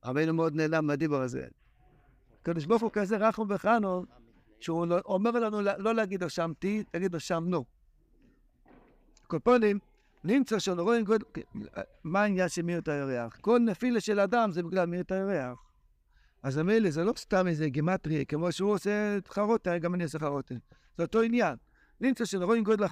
רבינו 0.05 0.33
מאוד 0.33 0.55
נעלם 0.55 0.87
מהדיבור 0.87 1.17
הזה. 1.17 1.47
הקדוש 2.41 2.65
ברוך 2.65 2.81
הוא 2.81 2.91
כזה 2.93 3.17
רחום 3.17 3.47
וחנון, 3.51 4.05
שהוא 4.59 4.87
לא- 4.87 4.99
אומר 5.05 5.31
לנו 5.31 5.61
לא- 5.61 5.95
להגיד 5.95 6.23
לו 6.23 6.29
שם 6.29 6.51
תהי, 6.59 6.83
תגיד 6.91 7.13
לו 7.13 7.19
שם 7.19 7.43
נו. 7.47 7.65
כל 9.27 9.39
פונים, 9.39 9.79
נמצא 10.23 10.59
שאנו 10.59 10.83
רואים 10.83 11.05
מה 12.03 12.21
העניין 12.21 12.49
של 12.49 12.61
מיעוט 12.61 12.87
הירח? 12.87 13.37
כל 13.41 13.59
נפילה 13.59 13.99
של 14.01 14.19
אדם 14.19 14.51
זה 14.51 14.63
בגלל 14.63 14.85
מיעוט 14.85 15.11
הירח. 15.11 15.64
אז 16.45 16.57
המילא 16.57 16.89
זה 16.89 17.03
לא 17.03 17.13
סתם 17.17 17.47
איזה 17.47 17.69
גימטריה, 17.69 18.25
כמו 18.25 18.51
שהוא 18.51 18.71
עושה 18.71 19.17
חרוטה, 19.27 19.77
גם 19.77 19.95
אני 19.95 20.03
עושה 20.03 20.19
חרוטה. 20.19 20.55
זה 20.97 21.03
אותו 21.03 21.21
עניין. 21.21 21.55
נמצא 22.01 22.25
שאנו 22.25 22.45
רואים 22.45 22.63
גודל 22.63 22.83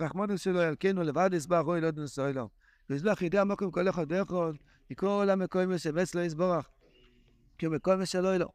רחמנוס 0.00 0.40
שלו 0.42 0.62
ילקנו 0.62 1.02
לבד 1.02 1.30
יסבח 1.32 1.60
רואי 1.64 1.80
לא 1.80 1.90
דנסוי 1.90 2.32
לו. 2.32 2.48
ויזבח 2.90 3.22
ידי 3.22 3.38
המקום 3.38 3.70
כל 3.70 3.88
אחד 3.88 4.06
ואחד, 4.08 4.52
מכל 4.90 5.30
המקום 5.30 5.72
ישבץ 5.72 6.14
לו 6.14 6.20
יסברך. 6.20 6.68
כי 7.58 7.66
הוא 7.66 7.74
מקום 7.74 8.06
שלו 8.06 8.38
לו. 8.38 8.48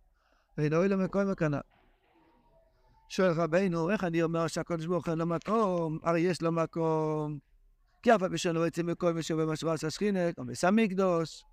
ואינו 0.58 0.84
לו 0.84 0.98
מקום 0.98 1.32
מקנה. 1.32 1.60
שואל 3.10 3.32
רבינו, 3.32 3.90
איך 3.90 4.04
אני 4.04 4.24
אומר 4.24 4.48
שהקדוש 4.48 4.86
ברוך 4.86 5.08
הוא 5.08 5.16
לו 5.16 5.26
מקום? 5.26 6.00
הרי 6.04 6.20
יש 6.20 6.42
לו 6.42 6.52
מקום. 6.52 7.40
כי 8.04 8.16
אף 8.16 8.24
על 8.24 8.30
פי 8.30 8.38
שאנו 8.38 8.66
יוצאים 8.66 8.86
מקום 8.86 9.18
ישוב 9.18 9.42
במשרס 9.42 9.84
השכינה, 9.84 10.20
או 10.38 10.46
ביס 10.46 10.64
המקדוש. 10.64 11.44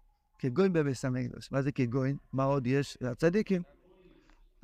כגוין 0.42 0.72
בביס 0.72 1.04
המקדוש. 1.04 1.52
מה 1.52 1.62
זה 1.62 1.72
כגוין? 1.72 2.16
מה 2.32 2.44
עוד 2.44 2.66
יש? 2.66 2.98
הצדיקים. 3.00 3.62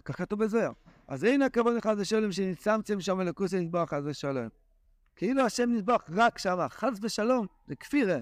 כך 0.04 0.18
כתוב 0.18 0.44
בזוהר. 0.44 0.72
אז 1.08 1.24
הנה 1.24 1.46
הכבוד 1.46 1.80
חס 1.80 1.94
ושלום 1.98 2.32
שנצמצם 2.32 3.00
שם 3.00 3.20
אלוקוס 3.20 3.54
נדבך 3.54 3.88
חס 3.88 4.00
ושלום. 4.04 4.48
כאילו 5.16 5.42
השם 5.42 5.70
נדבך 5.70 6.04
רק 6.08 6.38
שמה, 6.38 6.68
חס 6.68 6.98
ושלום, 7.02 7.46
זה 7.66 7.76
כפירה. 7.76 8.18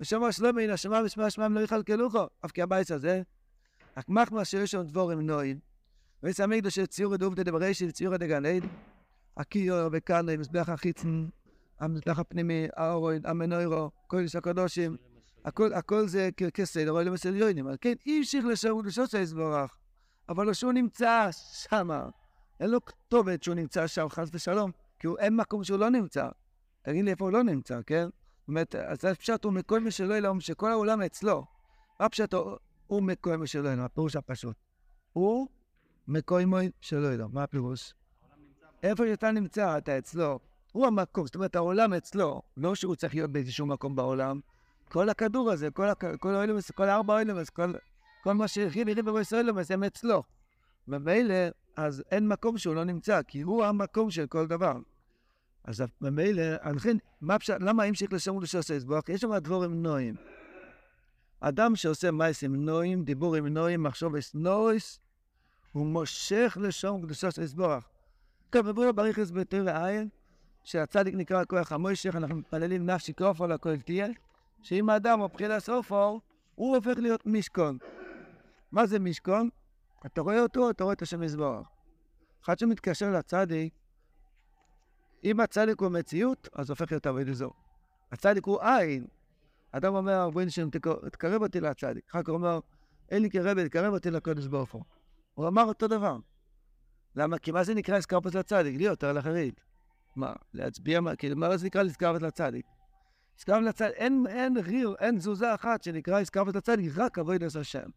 ושמע 0.00 0.32
שלום 0.32 0.58
הנה 0.58 0.76
שמע 0.76 1.00
ושמע 1.04 1.30
שמם 1.30 1.54
לא 1.54 1.60
יכלכלוכו, 1.60 2.26
אף 2.44 2.50
כי 2.50 2.62
הבית 2.62 2.90
הזה. 2.90 3.22
רק 3.96 4.08
מחמר 4.08 4.44
שיש 4.44 4.70
שם 4.70 4.82
דבורים 4.82 5.20
נועים. 5.20 5.58
ויש 6.22 6.40
המקדוש 6.40 6.74
של 6.74 6.86
ציור 6.86 7.16
דובתא 7.16 7.42
דבראשית 7.42 7.94
ציור 7.94 8.16
דגן 8.16 8.46
עד. 8.46 8.62
הקיור 9.36 9.88
וכאן 9.92 10.26
מזבח 10.38 10.68
החיצן, 10.68 11.26
המזבח 11.80 12.18
הפנימי, 12.18 12.66
האורון, 12.76 13.18
המנוירו, 13.24 13.90
קודש 14.06 14.36
הקדושים. 14.36 14.96
הכל, 15.44 15.72
הכל 15.72 16.08
זה 16.08 16.30
כסדר, 16.54 16.90
אוי 16.90 17.04
למסל 17.04 17.36
יוינים. 17.36 17.66
על 17.66 17.76
כן 17.80 17.94
אי 18.06 18.18
המשיך 18.18 18.44
לשם 18.44 18.74
ולשוס 18.74 19.14
יסברך. 19.14 19.76
אבל 20.28 20.52
שהוא 20.52 20.72
נמצא 20.72 21.28
שמה. 21.32 22.08
אין 22.60 22.70
לו 22.70 22.84
כתובת 22.84 23.42
שהוא 23.42 23.54
נמצא 23.54 23.86
שם, 23.86 24.06
חס 24.08 24.28
ושלום. 24.32 24.70
כי 24.98 25.06
הוא, 25.06 25.18
אין 25.18 25.36
מקום 25.36 25.64
שהוא 25.64 25.78
לא 25.78 25.90
נמצא. 25.90 26.28
תגיד 26.82 27.04
לי 27.04 27.10
איפה 27.10 27.24
הוא 27.24 27.32
לא 27.32 27.42
נמצא, 27.42 27.80
כן? 27.86 28.04
זאת 28.04 28.48
אומרת, 28.48 28.74
אז 28.74 29.04
הפשט 29.04 29.44
הוא 29.44 29.52
מכל 29.52 29.80
מי 29.80 29.90
שלא 29.90 30.14
ילום, 30.14 30.40
שכל 30.40 30.70
העולם 30.70 31.02
אצלו. 31.02 31.44
מה 32.00 32.08
פשט 32.08 32.34
הוא, 32.86 33.02
מכל 33.02 33.36
מי 33.36 33.46
שלא 33.46 33.68
ילום, 33.68 33.84
הפירוש 33.84 34.16
הפשוט. 34.16 34.56
הוא 35.12 35.48
מקוי 36.08 36.44
מוי 36.44 36.70
שלא 36.80 37.14
ילום, 37.14 37.34
מה 37.34 37.42
הפירוש? 37.42 37.94
איפה 38.82 39.06
שאתה 39.06 39.30
נמצא, 39.30 39.78
אתה 39.78 39.98
אצלו. 39.98 40.38
הוא 40.72 40.86
המקום, 40.86 41.26
זאת 41.26 41.34
אומרת, 41.34 41.56
העולם 41.56 41.92
אצלו. 41.92 42.42
לא 42.56 42.74
שהוא 42.74 42.96
צריך 42.96 43.14
להיות 43.14 43.30
באיזשהו 43.30 43.66
מקום 43.66 43.96
בעולם. 43.96 44.40
כל 44.88 45.08
הכדור 45.08 45.50
הזה, 45.50 45.70
כל. 45.70 45.86
כל 46.20 46.34
האילומס, 46.34 46.70
כל 46.70 46.88
הארבע 46.88 47.18
אילומס, 47.18 47.50
כל, 47.50 47.72
כל 48.22 48.32
מה 48.32 48.48
שהרחיב 48.48 48.88
הרחיב 48.88 49.10
בישראל 49.10 49.40
אילומס, 49.40 49.70
הם 49.70 49.84
אצלו. 49.84 50.22
ומילא, 50.88 51.34
אז 51.76 52.02
אין 52.10 52.28
מקום 52.28 52.58
שהוא 52.58 52.74
לא 52.74 52.84
נמצא, 52.84 53.20
כי 53.22 53.40
הוא 53.40 53.64
המקום 53.64 54.10
של 54.10 54.26
כל 54.26 54.46
דבר. 54.46 54.76
אז 55.64 55.84
ממילא, 56.00 56.42
לכן, 56.74 56.96
מה 57.20 57.38
פשוט, 57.38 57.56
למה 57.60 57.82
המשיך 57.84 58.12
לשם 58.12 58.36
ולשעשה 58.36 58.74
יסבוח? 58.74 59.08
יש 59.08 59.20
שם 59.20 59.36
דבורים 59.38 59.82
נועים. 59.82 60.14
אדם 61.40 61.76
שעושה 61.76 62.10
מייסים 62.10 62.64
נועים, 62.64 63.04
דיבור 63.04 63.34
עם 63.34 63.46
נועים, 63.46 63.82
מחשוב 63.82 64.16
אס 64.16 64.34
נויס, 64.34 65.00
הוא 65.72 65.86
מושך 65.86 66.58
לשם 66.60 66.94
ולשעשה 67.02 67.42
יסבוח. 67.42 67.88
טוב, 68.50 68.70
בואו 68.70 68.94
בריכס 68.94 69.30
בתור 69.30 69.68
העין, 69.68 70.08
שהצדיק 70.64 71.14
נקרא 71.14 71.44
כוח 71.44 71.72
המוישך, 71.72 72.16
אנחנו 72.16 72.36
מתפללים 72.36 72.90
נפשי 72.90 73.12
כופר 73.14 73.46
לכל 73.46 73.76
תהיה, 73.76 74.08
שאם 74.64 74.90
האדם 74.90 75.20
הוא 75.20 75.26
בחינת 75.26 75.58
סופר, 75.58 76.16
הוא 76.54 76.76
הופך 76.76 76.98
להיות 76.98 77.26
משכון. 77.26 77.78
מה 78.72 78.86
זה 78.86 78.98
משכון? 78.98 79.48
אתה 80.06 80.20
רואה 80.20 80.42
אותו, 80.42 80.70
אתה 80.70 80.84
רואה 80.84 80.94
את 80.94 81.02
השם 81.02 81.22
יסבוח. 81.22 81.70
אחד 82.44 82.58
שמתקשר 82.58 83.10
לצדיק, 83.10 83.74
אם 85.24 85.40
הצדיק 85.40 85.80
הוא 85.80 85.88
מציאות, 85.88 86.48
אז 86.52 86.70
הופך 86.70 86.92
להיות 86.92 87.06
עבוד 87.06 87.28
אזור. 87.28 87.52
הצדיק 88.12 88.46
הוא 88.46 88.60
עין. 88.62 89.06
אדם 89.72 89.94
אומר, 89.94 90.30
בואי 90.30 90.46
נשאר, 90.46 90.64
תקרב 91.12 91.42
אותי 91.42 91.60
לצדיק. 91.60 92.04
אחר 92.10 92.22
כך 92.22 92.28
אומר, 92.28 92.60
אין 93.10 93.22
לי 93.22 93.30
כרבד, 93.30 93.68
תקרב 93.68 93.94
אותי 93.94 94.10
לקודש 94.10 94.46
ברוך 94.46 94.72
הוא. 94.72 94.82
הוא 95.34 95.48
אמר 95.48 95.64
אותו 95.64 95.88
דבר. 95.88 96.16
למה? 97.16 97.38
כי 97.38 97.52
מה 97.52 97.64
זה 97.64 97.74
נקרא 97.74 97.96
הסקרפת 97.96 98.34
לצדיק? 98.34 98.76
להיות 98.76 99.04
על 99.04 99.18
אחרית. 99.18 99.60
מה, 100.16 100.32
להצביע, 100.54 101.00
מה, 101.00 101.16
כאילו, 101.16 101.36
מה 101.36 101.56
זה 101.56 101.66
נקרא 101.66 101.82
לסקרפת 101.82 102.22
לצדיק? 102.22 102.66
הסקרפת 103.38 103.62
לצדיק, 103.62 103.94
אין, 103.94 104.24
אין 104.28 104.56
ריר, 104.56 104.94
אין 105.00 105.18
תזוזה 105.18 105.54
אחת 105.54 105.82
שנקרא 105.82 106.20
הסקרפת 106.20 106.56
לצדיק, 106.56 106.92
רק 106.96 107.18
עבוד 107.18 107.42
את 107.42 107.56
השם. 107.56 107.88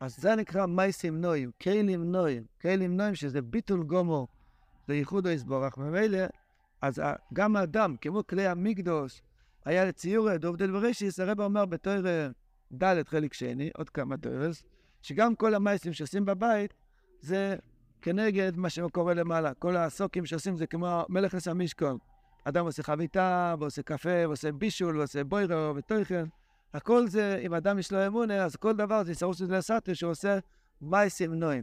אז 0.00 0.16
זה 0.16 0.34
נקרא 0.34 0.66
מייסים 0.66 1.20
נועים, 1.20 1.50
כלים 1.62 2.12
נועים, 2.12 2.44
כלים 2.62 2.96
נועים 2.96 3.14
שזה 3.14 3.42
ביטול 3.42 3.82
גומו 3.82 4.26
לייחוד 4.88 5.26
היסבורך, 5.26 5.78
ממילא, 5.78 6.18
אז 6.82 7.02
גם 7.32 7.56
האדם, 7.56 7.96
כמו 8.00 8.26
כלי 8.26 8.46
המקדוש, 8.46 9.22
היה 9.64 9.84
לציור 9.84 10.36
דובדל 10.36 10.70
בראשיס, 10.70 11.20
הרב 11.20 11.40
אומר 11.40 11.66
בתור 11.66 11.94
ד' 12.72 13.02
חלק 13.08 13.34
שני, 13.34 13.70
עוד 13.76 13.90
כמה 13.90 14.16
תורס, 14.16 14.62
שגם 15.02 15.34
כל 15.34 15.54
המייסים 15.54 15.92
שעושים 15.92 16.24
בבית, 16.24 16.74
זה 17.20 17.56
כנגד 18.02 18.56
מה 18.56 18.70
שקורה 18.70 19.14
למעלה. 19.14 19.54
כל 19.54 19.76
הסוקים 19.76 20.26
שעושים 20.26 20.56
זה 20.56 20.66
כמו 20.66 21.04
מלך 21.08 21.36
משכון. 21.54 21.98
אדם 22.44 22.64
עושה 22.64 22.82
חביתה, 22.82 23.54
ועושה 23.58 23.82
קפה, 23.82 24.26
ועושה 24.26 24.52
בישול, 24.52 24.98
ועושה 24.98 25.24
בוירו, 25.24 25.76
וטויכן. 25.76 26.24
הכל 26.74 27.08
זה, 27.08 27.40
אם 27.46 27.54
אדם 27.54 27.78
יש 27.78 27.92
לו 27.92 28.06
אמונה, 28.06 28.44
אז 28.44 28.56
כל 28.56 28.76
דבר 28.76 29.04
זה 29.04 29.14
סרוס 29.14 29.40
לסטר 29.40 29.94
שעושה 29.94 30.38
מייסים 30.80 31.34
נועים. 31.34 31.62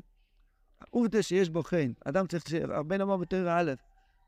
עובדה 0.90 1.22
שיש 1.24 1.50
בו 1.50 1.64
חן, 1.64 1.92
אדם 2.06 2.28
צריך, 2.28 2.44
הרבה 2.70 2.98
נאמר 2.98 3.18
בתור 3.18 3.40
א', 3.50 3.72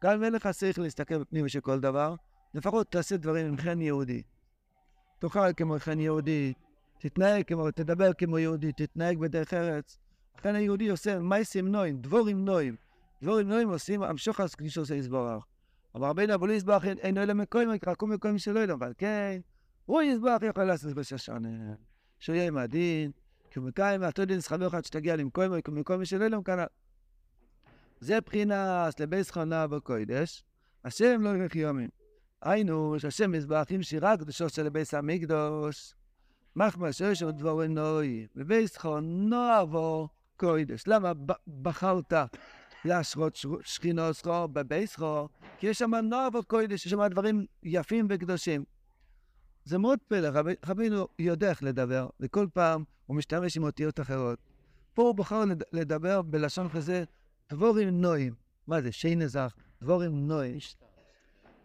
גם 0.03 0.23
אין 0.23 0.33
לך 0.33 0.47
צריך 0.47 0.79
להסתכל 0.79 1.17
בפנים 1.17 1.47
של 1.47 1.59
כל 1.59 1.79
דבר, 1.79 2.15
לפחות 2.53 2.91
תעשה 2.91 3.17
דברים 3.17 3.45
עם 3.47 3.57
חן 3.57 3.81
יהודי. 3.81 4.21
תאכל 5.19 5.53
כמו 5.57 5.75
חן 5.79 5.99
יהודי, 5.99 6.53
תתנהג 6.99 7.43
כמו, 7.47 7.71
תדבר 7.71 8.13
כמו 8.13 8.39
יהודי, 8.39 8.71
תתנהג 8.71 9.17
בדרך 9.17 9.53
ארץ. 9.53 9.97
לכן 10.37 10.55
היהודי 10.55 10.89
עושה 10.89 11.19
מייסים 11.19 11.67
נועים, 11.67 12.01
דבורים 12.01 12.45
נועים. 12.45 12.75
דבורים 13.21 13.49
נועים 13.49 13.69
עושים 13.69 14.03
המשוך 14.03 14.39
אז 14.39 14.55
כפי 14.55 14.69
שעושה 14.69 14.95
יסברך. 14.95 15.43
אבל 15.95 16.07
רבינו 16.07 16.33
אבל 16.33 16.49
יסברך 16.51 16.85
אינו 16.85 17.23
אלא 17.23 17.33
מקוים, 17.33 17.69
רק 17.87 18.01
הוא 18.01 18.09
מקוים 18.09 18.37
שלא 18.37 18.63
אלא, 18.63 18.73
אבל 18.73 18.93
כן, 18.97 19.39
הוא 19.85 20.01
יסברך 20.01 20.41
יכול 20.41 20.63
לעשות 20.63 20.93
בשושנה. 20.93 21.73
שהוא 22.19 22.35
יהיה 22.35 22.47
עם 22.47 22.57
הדין, 22.57 23.11
כי 23.51 23.59
הוא 23.59 23.67
מקיים 23.67 24.01
מהתו 24.01 24.25
דין 24.25 24.41
שכבו 24.41 24.67
אחד 24.67 24.85
שתגיע 24.85 25.15
למקוים, 25.15 25.51
מקוים 25.67 26.05
שלא 26.05 26.25
אלא 26.25 26.37
כאן. 26.45 26.63
זה 27.99 28.21
בחינס 28.21 28.99
לבי 28.99 29.23
שכונה 29.23 29.67
בקוידש, 29.67 30.43
השם 30.85 31.21
לא 31.21 31.29
ירח 31.29 31.55
יומים. 31.55 31.89
היינו, 32.41 32.95
שהשם 32.99 33.31
עם 33.69 33.83
שירה 33.83 34.17
קדושו 34.17 34.49
של 34.49 34.69
ביס 34.69 34.93
המקדוש. 34.93 35.93
מחמא 36.55 36.91
שיש 36.91 37.23
עוד 37.23 37.37
דבורים 37.37 37.73
נוי, 37.73 38.27
בביס 38.35 38.73
שכונה 38.73 39.65
בו 39.65 40.09
קוידש. 40.37 40.83
למה 40.87 41.11
בחרת 41.61 42.13
להשרות 42.85 43.37
שכינו 43.63 44.13
שכו 44.13 44.47
בביס 44.47 44.91
שכו? 44.91 45.29
כי 45.57 45.67
יש 45.67 45.77
שם 45.77 45.95
נוער 45.95 46.29
קוידש, 46.47 46.85
יש 46.85 46.91
שם 46.91 47.07
דברים 47.07 47.45
יפים 47.63 48.07
וקדושים. 48.09 48.63
זה 49.65 49.77
מאוד 49.77 49.99
פלא, 50.07 50.27
רב, 50.27 50.45
רבינו 50.65 51.07
יודע 51.19 51.49
איך 51.49 51.63
לדבר, 51.63 52.09
וכל 52.19 52.47
פעם 52.53 52.83
הוא 53.05 53.15
משתמש 53.15 53.57
עם 53.57 53.63
אותיות 53.63 53.99
אחרות. 53.99 54.39
פה 54.93 55.01
הוא 55.01 55.15
בחר 55.15 55.43
לדבר 55.73 56.21
בלשון 56.21 56.69
כזה, 56.69 57.03
דבורים 57.49 58.01
נועים. 58.01 58.33
מה 58.67 58.81
זה, 58.81 58.91
שי 58.91 59.15
נזך, 59.15 59.55
דבורים 59.81 60.27
נועים. 60.27 60.57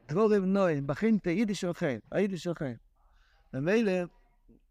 דבורים 0.09 0.53
נועים, 0.53 0.87
בחינתא 0.87 1.29
יידיש 1.29 1.61
שלכם, 1.61 1.99
היידיש 2.11 2.43
שלכם. 2.43 2.73
ומילא, 3.55 3.93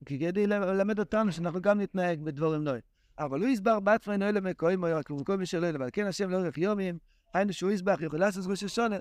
כדי 0.06 0.48
ללמד 0.48 1.00
אותנו 1.00 1.32
שאנחנו 1.32 1.62
גם 1.62 1.82
נתנהג 1.82 2.22
בדבורים 2.22 2.64
נועים. 2.64 2.82
אבל 3.20 3.40
הוא 3.40 3.50
יסבר 3.50 3.80
בעצמנו 3.80 4.30
אלה 4.30 4.42
מקוים, 4.42 4.86
רק 4.86 5.12
וכל 5.12 5.38
מי 5.38 5.46
שלא 5.46 5.70
אבל 5.70 5.90
כן 5.94 6.08
השם 6.08 6.30
לא 6.30 6.38
ערך 6.38 6.58
יומים, 6.58 6.98
היינו 7.34 7.54
שהוא 7.54 7.72
יסבח, 7.72 8.02
יכול 8.02 8.20
לעשות 8.20 8.46
ראש 8.48 8.64
השונה. 8.64 8.98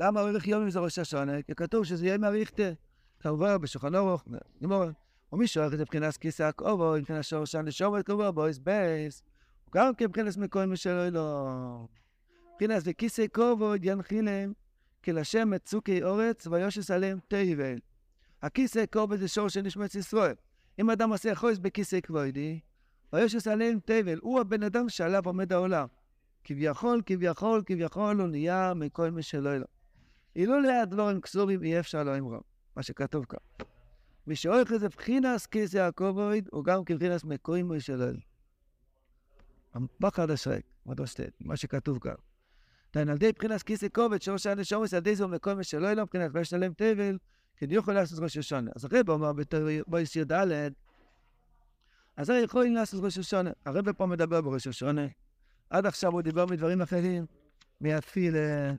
למה 0.00 0.20
ערך 0.20 0.46
יומים 0.46 0.70
זה 0.70 0.78
ראש 0.80 0.98
השונה? 0.98 1.42
כי 1.42 1.54
כתוב 1.54 1.84
שזה 1.84 2.06
יהיה 2.06 2.18
מאריכתא. 2.18 2.72
כמובן 3.20 3.56
בשולחן 3.60 3.94
אורוך, 3.94 4.24
גמור. 4.62 4.84
ומי 5.32 5.46
שואל 5.46 5.66
את 5.66 5.70
זה 5.70 5.82
מבחינת 5.82 6.16
כיסא 6.16 6.42
הכובו, 6.42 6.94
מבחינת 6.98 7.24
שורשן 7.24 7.64
לשורת 7.64 8.06
כובו, 8.06 8.32
בויס 8.32 8.58
בייס. 8.58 9.22
גם 9.74 9.94
כן 9.94 10.04
מבחינת 10.04 10.36
מקוים 10.36 10.72
משלו 10.72 11.10
לא. 11.10 11.86
מבחינת 12.52 12.82
וכיסא 12.84 13.24
כובו 13.32 13.72
ינחילם, 13.82 14.52
כי 15.02 15.12
לשם 15.12 15.50
מצוקי 15.50 16.02
אורץ 16.02 16.46
ויושס 16.46 16.90
עליהם 16.90 17.18
תהיבל. 17.28 17.78
הכיסא 18.42 18.84
כובו 18.92 19.16
זה 19.16 19.28
שור 19.28 19.48
של 19.48 19.62
נשמת 19.62 19.94
ישראל. 19.94 20.34
אם 20.80 20.90
אדם 20.90 21.10
עושה 21.10 21.34
חויס 21.34 21.58
בכיסא 21.58 22.00
כבודי, 22.00 22.60
ויושס 23.14 23.46
עליהם 23.46 23.78
תבל, 23.84 24.18
הוא 24.22 24.40
הבן 24.40 24.62
אדם 24.62 24.88
שעליו 24.88 25.22
עומד 25.26 25.52
העולם. 25.52 25.86
כביכול, 26.44 27.02
כביכול, 27.06 27.62
כביכול 27.66 28.20
הוא 28.20 28.28
נהיה 28.28 28.74
מכל 28.74 29.10
מי 29.10 29.22
שלא 29.22 29.54
אלו. 29.54 29.66
אילולא 30.36 30.72
הדבורים 30.72 31.20
כסורים 31.20 31.62
אי 31.62 31.80
אפשר 31.80 32.02
לא 32.02 32.18
אמרו, 32.18 32.40
מה 32.76 32.82
שכתוב 32.82 33.24
כאן. 33.24 33.66
מי 34.26 34.36
שאורך 34.36 34.72
איזה 34.72 34.88
בחינס 34.88 35.46
כיסא 35.46 35.78
הכובד, 35.78 36.42
הוא 36.50 36.64
גם 36.64 36.84
כבחינס 36.84 37.24
מקוי 37.24 37.62
מי 37.62 37.80
שלא 37.80 38.04
אלו. 38.04 38.20
בחד 40.00 40.30
השרק, 40.30 40.62
מה 41.40 41.56
שכתוב 41.56 41.98
כאן. 41.98 42.14
דהיינו, 42.94 43.10
על 43.10 43.16
ידי 43.16 43.32
בחינס 43.32 43.62
כיסא 43.62 43.86
כובד, 43.94 44.22
שורש 44.22 44.46
הנשומס, 44.46 44.94
על 44.94 44.98
ידי 44.98 45.16
זה 45.16 45.26
מי 45.26 45.64
שלא 45.64 45.92
אלו, 45.92 46.02
מבחינת 46.02 46.30
ויש 46.34 46.54
עליהם 46.54 46.72
תבל, 46.76 47.18
כדי 47.56 47.74
יוכל 47.74 47.92
לעשות 47.92 48.18
ראש 48.18 48.36
השונה. 48.36 48.70
אז 48.76 48.84
הרב 48.84 49.10
אומר 49.10 49.32
בבויס 49.32 50.16
י"ד, 50.16 50.32
אז 52.16 52.30
הרי 52.30 52.40
יכולים 52.40 52.74
לעשות 52.74 53.04
ראש 53.04 53.18
השונה. 53.18 53.50
הרב 53.64 53.92
פה 53.92 54.06
מדבר 54.06 54.40
בראש 54.40 54.66
השונה. 54.66 55.06
עד 55.70 55.86
עכשיו 55.86 56.12
הוא 56.12 56.22
דיבר 56.22 56.46
מדברים 56.46 56.82
אחרים, 56.82 57.26
מהתפילה, 57.80 58.72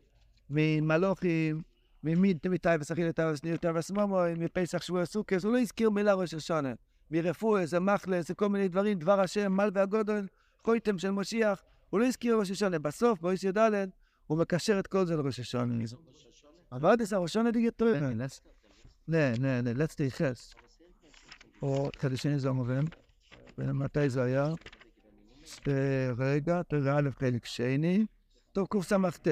ממלוכים, 0.49 1.61
ממיטאי 2.03 2.77
וסחיל 2.79 3.09
את 3.09 3.19
הסניותה 3.19 3.71
והסמומוי, 3.75 4.33
מפסח 4.33 4.81
שבוע 4.81 5.01
הסוכס, 5.01 5.43
הוא 5.43 5.53
לא 5.53 5.59
הזכיר 5.59 5.89
מילה 5.89 6.13
ראש 6.13 6.33
השונה. 6.33 6.73
מרפואה, 7.11 7.65
זה 7.65 7.79
מחלה, 7.79 8.21
זה 8.21 8.33
כל 8.33 8.49
מיני 8.49 8.67
דברים, 8.67 8.99
דבר 8.99 9.19
השם, 9.19 9.51
מל 9.51 9.69
והגודל, 9.73 10.27
חויתם 10.63 10.97
של 10.97 11.11
משיח, 11.11 11.63
הוא 11.89 11.99
לא 11.99 12.05
הזכיר 12.05 12.35
ראש 12.35 12.51
השונה. 12.51 12.79
בסוף, 12.79 13.19
בויס 13.19 13.43
י"ד, 13.43 13.89
הוא 14.27 14.37
מקשר 14.37 14.79
את 14.79 14.87
כל 14.87 15.05
זה 15.05 15.15
לראש 15.15 15.39
השונה. 15.39 15.83
אבל 16.71 16.95
זה 17.03 17.17
ראש 17.17 17.31
השונה 17.31 17.51
דיגיטרי. 17.51 17.99
לא, 17.99 18.09
לא, 19.07 19.61
לא, 19.61 19.85
let's 19.85 19.93
take 19.93 20.23
או 21.61 21.89
חדשים 21.97 22.37
זה 22.37 22.51
מובן. 22.51 22.85
ומתי 23.57 24.09
זה 24.09 24.23
היה? 24.23 24.53
רגע, 26.17 26.63
תראה 26.63 26.97
א' 26.97 27.09
חלק 27.19 27.45
שני. 27.45 28.05
טוב, 28.51 28.67
קס"ט, 28.69 29.27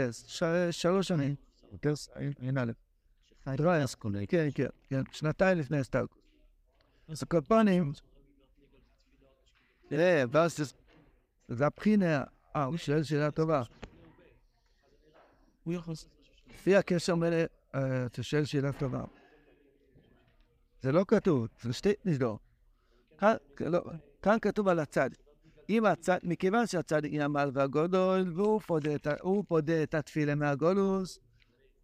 שלוש 0.71 1.07
שנים. 1.07 1.35
יותר 1.71 1.93
אין 2.41 2.57
א'. 2.57 2.71
כן, 4.27 4.47
כן, 4.55 4.67
כן, 4.89 5.01
שנתיים 5.11 5.57
לפני 5.57 5.79
הסטלקוס. 5.79 6.17
אז 7.07 7.23
כל 7.23 7.41
פנים, 7.41 7.91
תראה, 9.87 10.23
ואז 10.31 10.73
זה 11.47 11.65
הבחינה, 11.65 12.23
אה, 12.55 12.63
הוא 12.63 12.77
שואל 12.77 13.03
שאלה 13.03 13.31
טובה. 13.31 13.63
לפי 16.47 16.75
הקשר 16.75 17.15
מלא, 17.15 17.43
אתה 18.05 18.23
שואל 18.23 18.45
שאלה 18.45 18.71
טובה. 18.71 19.03
זה 20.81 20.91
לא 20.91 21.05
כתוב, 21.07 21.47
זה 21.61 21.73
שתי 21.73 21.93
נזדור. 22.05 22.39
כאן 24.23 24.37
כתוב 24.41 24.67
על 24.67 24.79
הצדיק. 24.79 25.19
אם 25.69 25.85
הצד, 25.85 26.17
מכיוון 26.23 26.67
שהצדיק 26.67 27.13
יעמל 27.13 27.49
והגודל, 27.53 28.31
והוא 28.35 28.61
פודה, 28.61 28.91
פודה 29.47 29.83
את 29.83 29.93
התפילה 29.93 30.35
מהגולוס, 30.35 31.19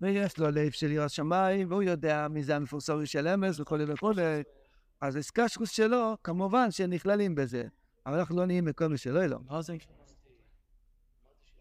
ויש 0.02 0.38
לו 0.38 0.52
לב 0.52 0.72
של 0.72 0.92
יראת 0.92 1.10
שמיים, 1.10 1.72
והוא 1.72 1.84
יודע 1.84 2.28
מי 2.28 2.44
זה 2.44 2.56
המפורסם 2.56 3.06
של 3.06 3.28
אמס 3.28 3.60
וכולי 3.60 3.84
וכולי, 3.88 4.44
אז 5.02 5.16
הסקשקוס 5.16 5.70
שלו, 5.70 6.18
כמובן 6.24 6.72
שנכללים 6.72 7.36
בזה, 7.36 7.64
אבל 8.06 8.20
אנחנו 8.20 8.38
לא 8.38 8.46
נהיים 8.46 8.66
מכל 8.66 8.88
מי 8.88 8.98
שלא 8.98 9.20
יהיה 9.20 9.28
לו. 9.28 9.40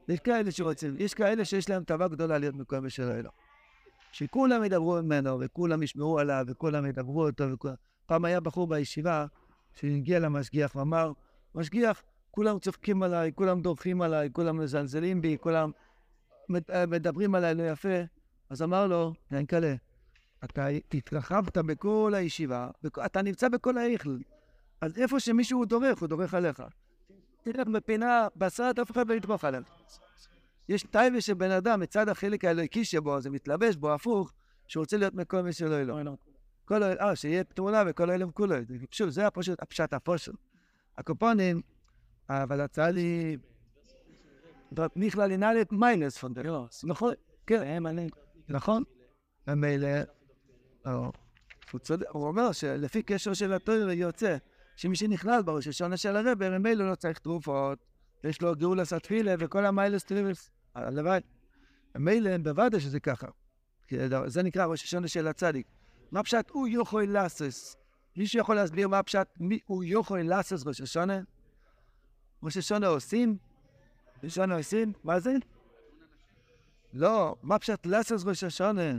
יש 0.08 0.20
כאלה 0.20 0.50
שרוצים, 0.50 0.94
יש 0.98 1.14
כאלה 1.14 1.44
שיש 1.44 1.70
להם 1.70 1.84
טובה 1.84 2.08
גדולה 2.08 2.38
להיות 2.38 2.54
מכל 2.54 2.80
מי 2.80 2.90
שלא 2.90 3.10
יהיה 3.12 3.22
לו. 3.22 3.30
שכולם 4.12 4.64
ידברו 4.64 5.02
ממנו, 5.02 5.40
וכולם 5.40 5.82
ישמעו 5.82 6.18
עליו, 6.18 6.44
וכולם 6.48 6.86
ידברו 6.86 7.26
אותו, 7.26 7.52
וכולם... 7.52 7.74
פעם 8.06 8.24
היה 8.24 8.40
בחור 8.40 8.66
בישיבה, 8.66 9.26
שהגיע 9.78 10.18
למשגיח 10.18 10.76
ואמר, 10.76 11.12
משגיח, 11.54 12.02
כולם 12.30 12.58
צוחקים 12.58 13.02
עליי, 13.02 13.32
כולם 13.34 13.60
דורכים 13.60 14.02
עליי, 14.02 14.28
כולם 14.32 14.56
מזלזלים 14.56 15.20
בי, 15.20 15.36
כולם 15.40 15.70
מדברים 16.88 17.34
עליי 17.34 17.54
לא 17.54 17.62
יפה. 17.62 17.98
אז 18.50 18.62
אמר 18.62 18.86
לו, 18.86 19.12
ינקלה, 19.32 19.74
אתה 20.44 20.66
התרחבת 20.94 21.58
בכל 21.58 22.12
הישיבה, 22.16 22.70
אתה 23.04 23.22
נמצא 23.22 23.48
בכל 23.48 23.78
האיכל, 23.78 24.18
אז 24.80 24.98
איפה 24.98 25.20
שמישהו 25.20 25.64
דורך, 25.64 25.98
הוא 25.98 26.08
דורך 26.08 26.34
עליך. 26.34 26.62
תלך 27.42 27.66
בפינה, 27.66 28.28
בסרט, 28.36 28.78
אף 28.78 28.90
אחד 28.90 29.08
לא 29.08 29.14
ידרוך 29.14 29.44
עליך. 29.44 29.68
יש 30.68 30.82
טייבה 30.82 31.20
של 31.20 31.34
בן 31.34 31.50
אדם, 31.50 31.80
מצד 31.80 32.08
החלק 32.08 32.44
האלוהיקי 32.44 32.84
שבו, 32.84 33.20
זה 33.20 33.30
מתלבש 33.30 33.76
בו 33.76 33.94
הפוך, 33.94 34.32
שהוא 34.66 34.80
רוצה 34.80 34.96
להיות 34.96 35.14
מקום 35.14 35.40
מי 35.40 35.52
שלא 35.52 35.80
אלוהים. 35.80 36.27
כל 36.68 36.82
ה... 36.82 36.92
אה, 37.00 37.16
שיהיה 37.16 37.44
תמונה 37.44 37.82
וכל 37.86 38.10
האלם 38.10 38.30
כולו. 38.30 38.56
שוב, 38.90 39.08
זה 39.08 39.26
הפשוט, 39.26 39.62
הפשט 39.62 39.92
הפושט. 39.92 40.32
הקופונים, 40.98 41.60
אבל 42.28 42.60
הצעלי... 42.60 43.36
בכלל 44.72 45.30
ינהלת 45.30 45.72
מיינס 45.72 46.18
פון 46.18 46.34
דר. 46.34 46.66
נכון, 46.84 47.14
כן, 47.46 47.82
נכון. 48.48 48.82
ומילא, 49.46 49.88
הוא 52.12 52.26
אומר 52.26 52.52
שלפי 52.52 53.02
קשר 53.02 53.34
של 53.34 53.52
התואר 53.52 53.90
יוצא 53.90 54.36
שמי 54.76 54.96
שנכלל 54.96 55.42
בראש 55.42 55.68
השונה 55.68 55.96
של 55.96 56.16
הרבר, 56.16 56.58
ממילא 56.58 56.90
לא 56.90 56.94
צריך 56.94 57.18
תרופות, 57.18 57.78
יש 58.24 58.42
לו 58.42 58.56
גאולה 58.56 58.84
סטפילה 58.84 59.34
וכל 59.38 59.66
המיילס 59.66 60.04
טריבלס, 60.04 60.50
הלוואי. 60.74 61.20
ממילא 61.94 62.38
בוודאי 62.38 62.80
שזה 62.80 63.00
ככה. 63.00 63.26
זה 64.26 64.42
נקרא 64.42 64.66
ראש 64.66 64.84
השונה 64.84 65.08
של 65.08 65.26
הצדיק. 65.26 65.66
מה 66.12 66.22
פשט 66.22 66.50
הוא 66.50 66.68
יכול 66.70 67.04
לעשות? 67.04 67.76
מישהו 68.16 68.40
יכול 68.40 68.56
להסביר 68.56 68.88
מה 68.88 69.02
פשט 69.02 69.28
מי 69.40 69.58
הוא 69.66 69.84
יכול 69.86 70.22
לעשות 70.22 70.66
ראש 70.66 70.80
השונה? 70.80 71.20
ראש 72.42 72.56
השונה 72.56 72.86
עושים? 72.86 73.36
ראש 74.24 74.32
השונה 74.32 74.56
עושים? 74.56 74.92
מה 75.04 75.20
זה? 75.20 75.34
לא, 76.92 77.36
מה 77.42 77.58
פשט 77.58 77.86
לעשות 77.86 78.20
ראש 78.24 78.44
השונה? 78.44 78.98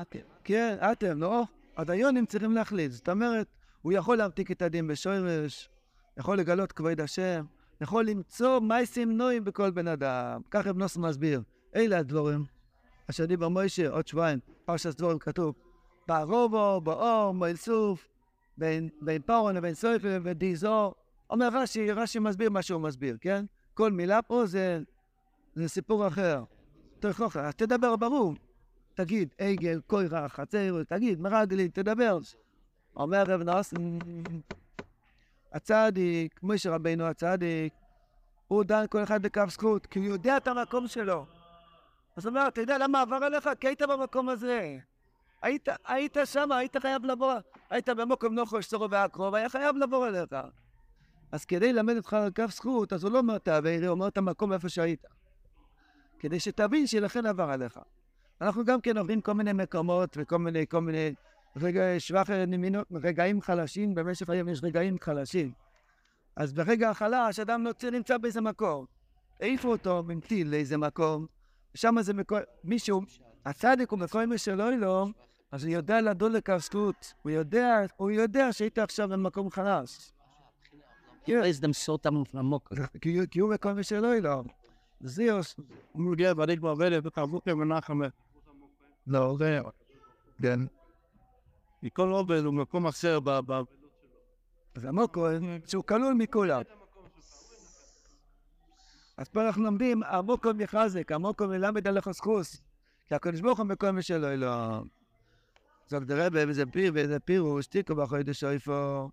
אתם. 0.00 0.18
כן, 0.44 0.76
אתם, 0.92 1.20
לא? 1.20 1.44
הדיונים 1.76 2.26
צריכים 2.26 2.52
להחליט. 2.52 2.92
זאת 2.92 3.08
אומרת, 3.08 3.46
הוא 3.82 3.92
יכול 3.92 4.16
להמתיק 4.16 4.50
את 4.50 4.62
הדין 4.62 4.86
בשורש, 4.86 5.68
יכול 6.16 6.38
לגלות 6.38 6.72
כבוד 6.72 7.00
השם, 7.00 7.44
יכול 7.80 8.06
למצוא 8.06 8.60
מייסים 8.60 9.16
נועים 9.16 9.44
בכל 9.44 9.70
בן 9.70 9.88
אדם. 9.88 10.40
ככה 10.50 10.70
אבנוס 10.70 10.96
מסביר. 10.96 11.42
אלה 11.74 11.98
הדבורים. 11.98 12.44
אשר 13.10 13.24
דיבר 13.24 13.48
מוישה 13.48 13.88
עוד 13.88 14.06
שבועיים, 14.06 14.38
פרשת 14.68 14.98
דבורים 14.98 15.18
כתוב, 15.18 15.54
בערובו, 16.08 16.80
באור, 16.80 17.34
באלסוף, 17.34 18.08
בין, 18.56 18.88
בין 19.00 19.22
פורון 19.22 19.54
לבין 19.54 19.74
סויפר 19.74 20.20
ודיזור. 20.22 20.94
אומר 21.30 21.48
רש"י, 21.52 21.92
רש"י 21.92 22.18
מסביר 22.18 22.50
מה 22.50 22.62
שהוא 22.62 22.80
מסביר, 22.80 23.16
כן? 23.20 23.44
כל 23.74 23.92
מילה 23.92 24.22
פה 24.22 24.46
זה, 24.46 24.80
זה 25.54 25.68
סיפור 25.68 26.06
אחר. 26.06 26.44
אז 27.34 27.54
תדבר 27.56 27.96
ברור. 27.96 28.34
תגיד, 28.94 29.28
עגל, 29.38 29.80
קוירה, 29.86 30.28
חצר, 30.28 30.82
תגיד, 30.88 31.20
מרגלי, 31.20 31.68
תדבר. 31.68 32.18
אומר 32.96 33.22
רב 33.26 33.42
נוס, 33.42 33.74
הצדיק, 35.52 36.40
משה 36.42 36.70
רבינו 36.70 37.04
הצדיק, 37.04 37.72
הוא 38.48 38.64
דן 38.64 38.84
כל 38.90 39.02
אחד 39.02 39.22
בכף 39.22 39.50
זכות, 39.50 39.86
כי 39.86 39.98
הוא 39.98 40.06
יודע 40.06 40.36
את 40.36 40.48
המקום 40.48 40.88
שלו. 40.88 41.37
אז 42.18 42.26
הוא 42.26 42.30
אומר, 42.30 42.48
אתה 42.48 42.60
יודע 42.60 42.78
למה 42.78 43.02
עבר 43.02 43.16
עליך? 43.16 43.50
כי 43.60 43.66
היית 43.66 43.82
במקום 43.82 44.28
הזה. 44.28 44.78
היית, 45.42 45.68
היית 45.86 46.16
שם, 46.24 46.52
היית 46.52 46.76
חייב 46.76 47.04
לבוא. 47.04 47.34
היית 47.70 47.88
במקום 47.88 48.34
נוחו, 48.34 48.62
שצורו 48.62 48.90
ועקרוב, 48.90 49.34
היה 49.34 49.48
חייב 49.48 49.76
לבוא 49.76 50.06
אליך. 50.06 50.34
אז 51.32 51.44
כדי 51.44 51.72
ללמד 51.72 51.96
אותך 51.96 52.12
על 52.12 52.30
כף 52.34 52.50
זכות, 52.50 52.92
אז 52.92 53.04
הוא 53.04 53.12
לא 53.12 53.18
אומר 53.18 53.38
תעברי, 53.38 53.76
הוא 53.76 53.88
אומר 53.88 54.08
את 54.08 54.18
המקום 54.18 54.52
איפה 54.52 54.68
שהיית. 54.68 55.06
כדי 56.18 56.40
שתבין 56.40 56.86
שלכן 56.86 57.26
עבר 57.26 57.50
עליך. 57.50 57.80
אנחנו 58.40 58.64
גם 58.64 58.80
כן 58.80 58.98
עוברים 58.98 59.20
כל 59.20 59.32
מיני 59.32 59.52
מקומות 59.52 60.16
וכל 60.16 60.38
מיני, 60.38 60.66
כל 60.66 60.80
מיני 60.80 61.14
רגע, 61.56 61.82
שבח 61.98 62.30
נמינות, 62.30 62.86
רגעים 62.92 63.42
חלשים, 63.42 63.94
במשך 63.94 64.30
היום 64.30 64.48
יש 64.48 64.60
רגעים 64.62 64.96
חלשים. 65.00 65.52
אז 66.36 66.52
ברגע 66.52 66.90
החלש, 66.90 67.40
אדם 67.40 67.66
נמצא 67.92 68.18
באיזה 68.18 68.40
מקום. 68.40 68.86
העיפו 69.40 69.68
אותו 69.68 70.02
מטיל 70.02 70.50
לאיזה 70.50 70.76
מקום, 70.76 71.26
שם 71.74 71.96
זה 72.00 72.14
מקום, 72.14 72.38
מישהו, 72.64 73.02
הצדיק 73.44 73.90
הוא 73.90 73.98
מקום 73.98 74.32
משלו 74.34 74.70
לו, 74.70 75.06
אז 75.52 75.64
הוא 75.64 75.72
יודע 75.72 76.00
לדון 76.00 76.32
לכף 76.32 76.58
זכות, 76.58 77.14
הוא 77.22 77.30
יודע, 77.30 77.80
הוא 77.96 78.10
יודע 78.10 78.52
שהיית 78.52 78.78
עכשיו 78.78 79.08
במקום 79.08 79.50
חלש. 79.50 80.12
כי 83.30 83.40
הוא 83.40 83.54
מקום 83.54 83.78
משלו 83.78 84.20
לו. 84.20 84.44
זיוס. 85.00 85.56
הוא 85.92 86.02
מגיע 86.02 86.32
ועדיק 86.36 86.60
בעובדת, 86.60 87.06
ותרבות 87.06 87.46
למנחם. 87.46 88.00
לא, 89.06 89.36
זה... 89.38 89.60
כן. 90.42 90.60
מכל 91.82 92.08
עובד 92.08 92.44
הוא 92.44 92.54
מקום 92.54 92.86
אחר 92.86 93.20
ב... 93.20 93.30
אז 94.74 94.84
המוקו, 94.84 95.26
שהוא 95.66 95.84
כלול 95.84 96.14
מכולם. 96.14 96.62
אז 99.18 99.28
פה 99.28 99.46
אנחנו 99.46 99.62
לומדים, 99.62 100.02
המוקום 100.02 100.60
יחזק, 100.60 101.12
המוקום 101.12 101.52
ילמד 101.52 101.88
עליך 101.88 102.10
זכוס. 102.10 102.60
כי 103.06 103.14
הקדוש 103.14 103.40
ברוך 103.40 103.58
הוא 103.58 103.66
מקום 103.66 103.98
משלו 103.98 104.28
אלוהים. 104.28 104.84
זאת 105.86 106.02
דרבה 106.02 106.44
וזה 106.48 106.66
פיר 106.66 106.92
וזה 106.94 107.20
פירוש, 107.20 107.66
תיקו 107.66 107.94
בחודש 107.94 108.44
איפה. 108.44 109.08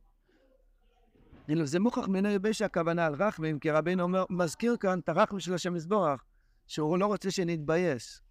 זה 1.64 1.80
מוכח 1.80 2.08
מיני 2.08 2.36
רבי 2.36 2.54
שהכוונה 2.54 3.06
על 3.06 3.14
רחמים, 3.14 3.60
כי 3.60 3.72
רבינו 3.72 4.04
אומר, 4.04 4.26
מזכיר 4.30 4.78
כאן 4.78 5.00
את 5.00 5.10
הרחמים 5.10 5.40
של 5.40 5.54
השם 5.54 5.76
יזבורך, 5.76 6.24
שהוא 6.68 6.98
לא 6.98 7.06
רוצה 7.06 7.32
שנתבייש. 7.32 8.22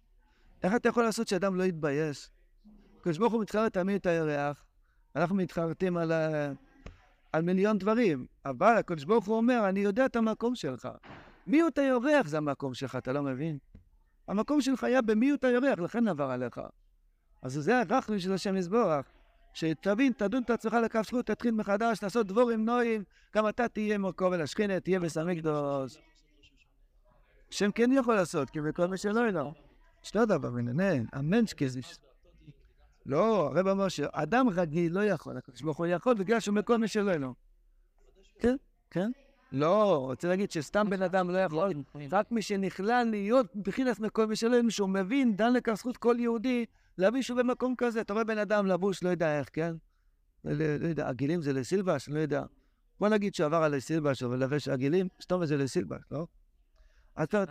איך 0.63 0.75
אתה 0.75 0.89
יכול 0.89 1.03
לעשות 1.03 1.27
שאדם 1.27 1.55
לא 1.55 1.63
יתבייש? 1.63 2.29
הקדוש 2.99 3.17
ברוך 3.17 3.33
הוא 3.33 3.41
מתחרט 3.41 3.73
תמיד 3.73 3.95
את 3.95 4.05
הירח, 4.05 4.65
אנחנו 5.15 5.35
מתחרטים 5.35 5.97
על, 5.97 6.11
על 7.33 7.41
מיליון 7.41 7.77
דברים, 7.77 8.25
אבל 8.45 8.77
הקדוש 8.77 9.03
ברוך 9.03 9.25
הוא 9.25 9.37
אומר, 9.37 9.69
אני 9.69 9.79
יודע 9.79 10.05
את 10.05 10.15
המקום 10.15 10.55
שלך. 10.55 10.87
מיעוט 11.47 11.77
הירח 11.77 12.27
זה 12.27 12.37
המקום 12.37 12.73
שלך, 12.73 12.95
אתה 12.95 13.13
לא 13.13 13.21
מבין? 13.21 13.57
המקום 14.27 14.61
שלך 14.61 14.83
היה 14.83 15.01
במיעוט 15.01 15.43
הירח, 15.43 15.79
לכן 15.79 16.07
עבר 16.07 16.31
עליך. 16.31 16.61
אז 17.41 17.53
זה 17.53 17.79
הרחמים 17.79 18.19
של 18.19 18.33
השם 18.33 18.55
יזבורך. 18.55 19.05
שתבין, 19.53 20.13
תדון 20.13 20.43
את 20.43 20.49
עצמך 20.49 20.73
לכף 20.73 21.01
זכות, 21.07 21.25
תתחיל 21.25 21.51
מחדש, 21.51 22.03
לעשות 22.03 22.27
דבורים 22.27 22.65
נועים, 22.65 23.03
גם 23.35 23.49
אתה 23.49 23.67
תהיה 23.67 23.97
מורכו 23.97 24.23
ולשכינה, 24.31 24.79
תהיה 24.79 24.99
בסמי 24.99 25.35
קדוש. 25.35 25.97
השם 27.49 27.71
כן 27.71 27.91
יכול 27.91 28.15
לעשות, 28.15 28.49
כי 28.49 28.61
בכל 28.61 28.87
מה 28.87 28.97
שלא 28.97 29.27
אלו. 29.27 29.53
שתו 30.03 30.25
דבר 30.25 30.49
מנהן, 30.49 31.05
המנש 31.13 31.53
כזה. 31.53 31.79
לא, 33.05 33.47
הרב 33.47 33.67
אמר 33.67 33.87
שאדם 33.87 34.49
רגיל 34.49 34.93
לא 34.93 35.05
יכול, 35.05 35.37
הקדוש 35.37 35.61
ברוך 35.61 35.77
הוא 35.77 35.85
יכול 35.85 36.13
בגלל 36.13 36.39
שהוא 36.39 36.55
מקום 36.55 36.83
משלו 36.83 37.11
אלו. 37.11 37.33
כן, 38.39 38.55
כן. 38.89 39.11
לא, 39.55 40.05
רוצה 40.05 40.27
להגיד 40.27 40.51
שסתם 40.51 40.89
בן 40.89 41.01
אדם 41.01 41.29
לא 41.29 41.37
יכול, 41.37 41.73
רק 42.11 42.31
מי 42.31 42.41
שנכלל 42.41 43.07
להיות 43.11 43.55
מבחינת 43.55 43.99
מקום 43.99 44.31
משלו, 44.31 44.71
שהוא 44.71 44.89
מבין, 44.89 45.35
דן 45.35 45.53
לכף 45.53 45.75
זכות 45.75 45.97
כל 45.97 46.15
יהודי, 46.19 46.65
להביא 46.97 47.21
שהוא 47.21 47.37
במקום 47.37 47.75
כזה. 47.77 48.01
אתה 48.01 48.13
רואה 48.13 48.23
בן 48.23 48.37
אדם 48.37 48.65
לבוש, 48.65 49.03
לא 49.03 49.09
יודע 49.09 49.39
איך, 49.39 49.49
כן? 49.53 49.75
לא, 50.45 50.75
לא 50.79 50.87
יודע, 50.87 51.07
הגילים 51.07 51.41
זה 51.41 51.53
לסילבש, 51.53 52.09
לא 52.09 52.19
יודע. 52.19 52.43
בוא 52.99 53.09
נגיד 53.09 53.35
שעבר 53.35 53.57
על 53.57 53.75
לסילבש, 53.75 54.23
אבל 54.23 54.43
לבש 54.43 54.67
הגילים, 54.67 55.07
סתום 55.21 55.45
זה 55.45 55.57
לסילבש, 55.57 56.01
לא? 56.11 56.27
אז 57.15 57.27
אתה... 57.27 57.43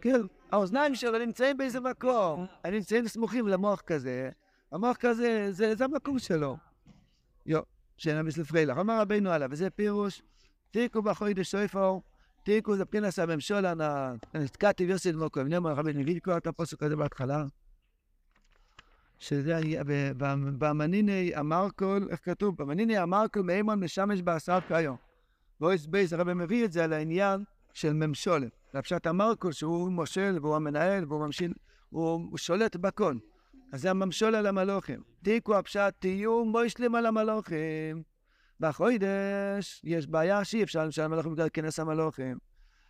כן, 0.00 0.20
האוזניים 0.52 0.94
שלו 0.94 1.18
נמצאים 1.18 1.56
באיזה 1.56 1.80
מקום, 1.80 2.46
הם 2.64 2.74
נמצאים 2.74 3.08
סמוכים 3.08 3.48
למוח 3.48 3.80
כזה, 3.80 4.30
המוח 4.72 4.96
כזה, 5.00 5.48
זה, 5.50 5.74
המקום 5.84 6.18
שלו. 6.18 6.56
יו, 7.46 7.60
שאין 7.96 8.26
בשביל 8.26 8.44
פריילך. 8.44 8.78
אמר 8.78 9.00
רבינו 9.00 9.30
עליו, 9.30 9.48
וזה 9.52 9.70
פירוש, 9.70 10.22
תיקו 10.72 11.02
בחוידש 11.02 11.50
שויפור, 11.50 12.02
תיקו 12.42 12.76
זה 12.76 12.84
פרינס 12.84 13.18
הממשלה, 13.18 13.74
נתקעתי 14.34 14.86
ויוסי 14.86 15.12
דמוקו, 15.12 15.42
נאמר 15.42 15.72
רבי 15.72 15.92
נביא 15.92 16.16
לקרוא 16.16 16.36
את 16.36 16.46
הפוסק 16.46 16.82
הזה 16.82 16.96
בהתחלה. 16.96 17.44
שזה 19.18 19.56
היה, 19.56 19.82
במניני 20.58 21.32
אמרקול, 21.38 22.08
איך 22.10 22.20
כתוב? 22.24 22.56
במניני 22.62 23.02
אמרקול 23.02 23.42
מימון 23.42 23.84
משמש 23.84 24.22
בעשר 24.22 24.58
כיום. 24.68 24.96
ואויס 25.60 25.86
בייס, 25.86 26.12
הרב 26.12 26.32
מביא 26.32 26.64
את 26.64 26.72
זה 26.72 26.84
על 26.84 26.92
העניין 26.92 27.44
של 27.72 27.92
ממשולת. 27.92 28.50
לפשט 28.74 29.06
המרקול 29.06 29.52
שהוא 29.52 29.92
מושל 29.92 30.38
והוא 30.42 30.56
המנהל 30.56 31.04
והוא 31.04 31.26
ממשיל, 31.26 31.52
הוא 31.90 32.38
שולט 32.38 32.76
בכל. 32.76 33.14
אז 33.72 33.80
זה 33.82 33.90
הממשול 33.90 34.34
על 34.34 34.46
המלוכים. 34.46 35.02
תיקו 35.22 35.56
הפשט, 35.56 35.94
תהיו 35.98 36.44
מוישלים 36.44 36.94
על 36.94 37.06
המלוכים. 37.06 38.02
בחוידש 38.62 39.80
יש 39.84 40.06
בעיה 40.06 40.44
שאי 40.44 40.62
אפשר 40.62 40.84
למשל 40.84 41.02
המלוכים 41.02 41.32
בגלל 41.32 41.48
כנס 41.52 41.80
המלוכים. 41.80 42.38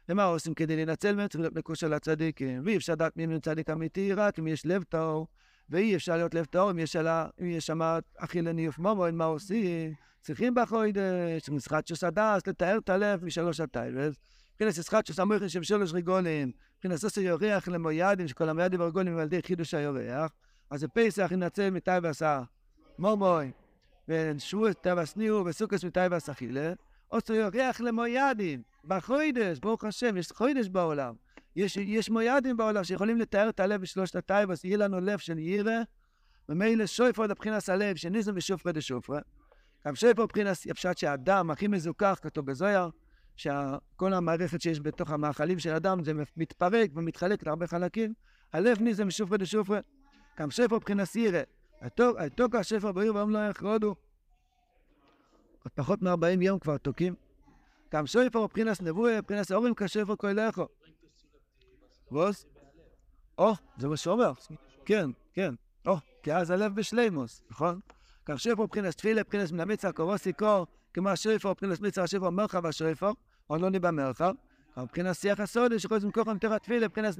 ומה 0.08 0.24
עושים 0.24 0.54
כדי 0.54 0.76
להינצל 0.76 1.14
מהם? 1.16 1.28
צריך 1.28 1.40
להיות 1.40 1.54
מקושר 1.54 1.88
לצדיקים. 1.88 2.62
ואי 2.64 2.76
אפשר 2.76 2.92
לדעת 2.92 3.16
מי 3.16 3.40
צדיק 3.40 3.70
אמיתי 3.70 4.12
רק 4.12 4.38
אם 4.38 4.46
יש 4.46 4.66
לב 4.66 4.82
טהור. 4.82 5.26
ואי 5.68 5.96
אפשר 5.96 6.16
להיות 6.16 6.34
לב 6.34 6.44
טהור 6.44 6.70
אם 6.70 6.78
יש 6.78 7.66
שם 7.66 7.80
אכילה 8.18 8.52
ניוף 8.52 8.78
מומוין, 8.78 9.16
מה 9.16 9.24
עושים? 9.24 9.92
צריכים 10.20 10.54
בחוידש, 10.54 11.50
משחק 11.50 11.82
שוס 11.86 12.04
הדס, 12.04 12.46
לתאר 12.46 12.78
את 12.78 12.88
הלב 12.88 13.24
משלוש 13.24 13.60
הטיילס. 13.60 14.16
מבחינת 14.54 15.06
שוס 15.06 15.18
המויכן 15.18 15.48
שם 15.48 15.62
שלוש 15.62 15.92
רגולים. 15.92 16.52
מבחינת 16.76 17.04
עושה 17.04 17.20
יורח 17.20 17.68
למוידים, 17.68 18.28
שכל 18.28 18.48
המוידים 18.48 18.80
והרגולים 18.80 19.12
הם 19.12 19.18
על 19.18 19.24
ידי 19.24 19.42
חידוש 19.42 19.74
היורח. 19.74 20.32
אז 20.70 20.80
זה 20.80 20.88
פסח 20.88 21.28
ינצל 21.32 21.70
מתי 21.70 21.90
ועשה 22.02 22.42
מומוי, 24.08 24.32
ושבוע 24.36 24.72
טבע 24.72 25.04
סניעו, 25.04 25.44
וסוכס 25.44 25.84
מתי 25.84 26.00
ועשה 26.10 26.34
חילה. 26.34 26.72
עושה 27.08 27.34
יורח 27.34 27.80
למוידים, 27.80 28.62
בחוידש, 28.84 29.58
ברוך 29.58 29.84
השם, 29.84 30.16
יש 30.16 30.32
חוידש 30.32 30.68
בעולם. 30.68 31.14
יש, 31.56 31.76
יש 31.76 32.10
מוידים 32.10 32.56
בעולם 32.56 32.84
שיכולים 32.84 33.18
לתאר 33.18 33.48
את 33.48 33.60
הלב 33.60 33.80
בשלושת 33.80 34.16
הטייבס, 34.16 34.64
יהיה 34.64 34.76
לנו 34.76 35.00
לב 35.00 35.18
של 35.18 35.38
ירא, 35.38 35.82
ומילא 36.48 36.86
שויפר 36.86 37.22
לבחינס 37.26 37.68
הלב, 37.68 37.96
שניזם 37.96 38.32
ושופרה 38.36 38.72
דשופרה. 38.72 39.20
גם 39.86 39.94
שויפר 39.94 40.24
מבחינס, 40.24 40.66
הפשט 40.66 40.98
שהאדם 40.98 41.50
הכי 41.50 41.68
מזוכח, 41.68 42.18
כתוב 42.22 42.46
בזויר, 42.46 42.88
שכל 43.36 44.12
המערכת 44.12 44.60
שיש 44.60 44.80
בתוך 44.80 45.10
המאכלים 45.10 45.58
של 45.58 45.70
אדם 45.70 46.04
זה 46.04 46.12
מתפרק 46.36 46.90
ומתחלק 46.94 47.46
להרבה 47.46 47.66
חלקים, 47.66 48.14
הלב 48.52 48.82
ניזם 48.82 49.08
ושופרה 49.08 49.38
דשופרה. 49.38 49.80
גם 50.38 50.50
שויפר 50.50 50.76
מבחינס 50.76 51.16
ירא. 51.16 51.40
התוקע 52.18 52.58
השפר 52.58 52.92
בעיר 52.92 53.14
ואום 53.14 53.30
לא 53.30 53.38
יחרודו. 53.38 53.94
עוד 55.64 55.72
פחות 55.74 56.02
מ-40 56.02 56.42
יום 56.42 56.58
כבר 56.58 56.78
תוקים. 56.78 57.14
גם 57.92 58.06
שויפר 58.06 58.44
מבחינס 58.44 58.80
נבואה, 58.80 59.18
מבחינס 59.18 59.52
אורים 59.52 59.74
כשפר 59.74 60.16
כהלכו. 60.18 60.66
ווס? 62.12 62.46
או, 63.38 63.52
זה 63.78 63.88
מה 63.88 63.96
שאומר. 63.96 64.32
כן, 64.84 65.10
כן. 65.32 65.54
או, 65.86 65.96
כי 66.22 66.34
אז 66.34 66.50
הלב 66.50 66.74
בשלימוס, 66.74 67.42
נכון? 67.50 67.80
כך 68.24 68.40
שפר 68.40 68.62
מבחינס 68.62 68.96
תפילה, 68.96 69.20
מבחינס 69.20 69.52
מן 69.52 69.60
המצע, 69.60 69.92
קורוסי 69.92 70.32
קור, 70.32 70.66
כמו 70.94 71.08
השפר, 71.08 71.50
מבחינס 71.50 71.80
מצע 71.80 72.02
השפר 72.02 72.30
מרחב 72.30 72.66
השפר, 72.66 73.10
או 73.50 73.56
לא 73.56 73.70
ניבא 73.70 73.90
מרחב. 73.90 74.34
מבחינס 74.76 75.20
שיח 75.20 75.40
הסודה, 75.40 75.78
שכל 75.78 76.00
זה 76.00 76.08
מכוחם 76.08 76.38
תרא 76.38 76.58
תפילה, 76.58 76.86
מבחינס 76.86 77.16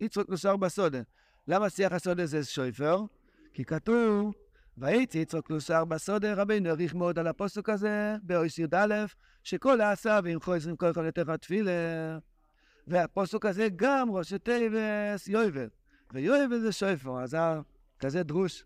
יצרוק 0.00 0.28
נוסר 0.28 0.56
בסודה. 0.56 1.00
למה 1.48 1.70
שיח 1.70 1.92
הסודה 1.92 2.26
זה 2.26 2.44
שפר? 2.44 3.04
כי 3.52 3.64
כתוב, 3.64 4.34
ויצא 4.78 5.18
יצרוק 5.18 5.50
נוסר 5.50 5.84
בסודה, 5.84 6.34
רבינו 6.34 6.68
העריך 6.68 6.94
מאוד 6.94 7.18
על 7.18 7.26
הפוסק 7.26 7.68
הזה, 7.68 8.16
באויס 8.22 8.58
י"א, 8.58 9.04
שכל 9.44 9.80
העשה 9.80 10.20
וימחו 10.24 10.54
עשרים 10.54 10.76
כל 10.76 10.90
אחד 10.90 11.04
לתרא 11.04 11.36
תפילה. 11.36 11.72
והפוסק 12.86 13.46
הזה 13.46 13.68
גם 13.76 14.10
ראשי 14.10 14.38
תיבס 14.38 15.28
יויבל. 15.28 15.68
ויויבל 16.12 16.60
זה 16.60 16.72
שויפר, 16.72 17.22
אז 17.22 17.30
זה 17.30 17.38
כזה 17.98 18.22
דרוש. 18.22 18.64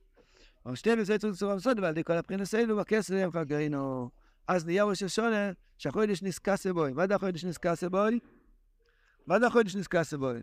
ראשי 0.66 0.82
תיבס 0.82 1.06
זה 1.06 1.18
צורה 1.32 1.56
בסוד, 1.56 1.78
ועל 1.78 1.90
ידי 1.90 2.04
כל 2.04 2.12
הבחינס 2.12 2.54
האלו, 2.54 2.80
הכסף 2.80 3.14
הם 3.14 3.30
חגרינו. 3.32 4.10
אז 4.48 4.66
נהיה 4.66 4.84
ראש 4.84 5.02
השונה, 5.02 5.52
שהחודש 5.78 6.22
נזכסה 6.22 6.72
בוי. 6.72 6.92
מה 6.92 7.06
זה 7.06 7.14
החודש 7.14 7.44
נזכסה 7.44 7.88
בוי? 7.88 8.18
מה 9.26 9.40
זה 9.40 9.46
החודש 9.46 9.76
נזכסה 9.76 10.16
בוי? 10.16 10.42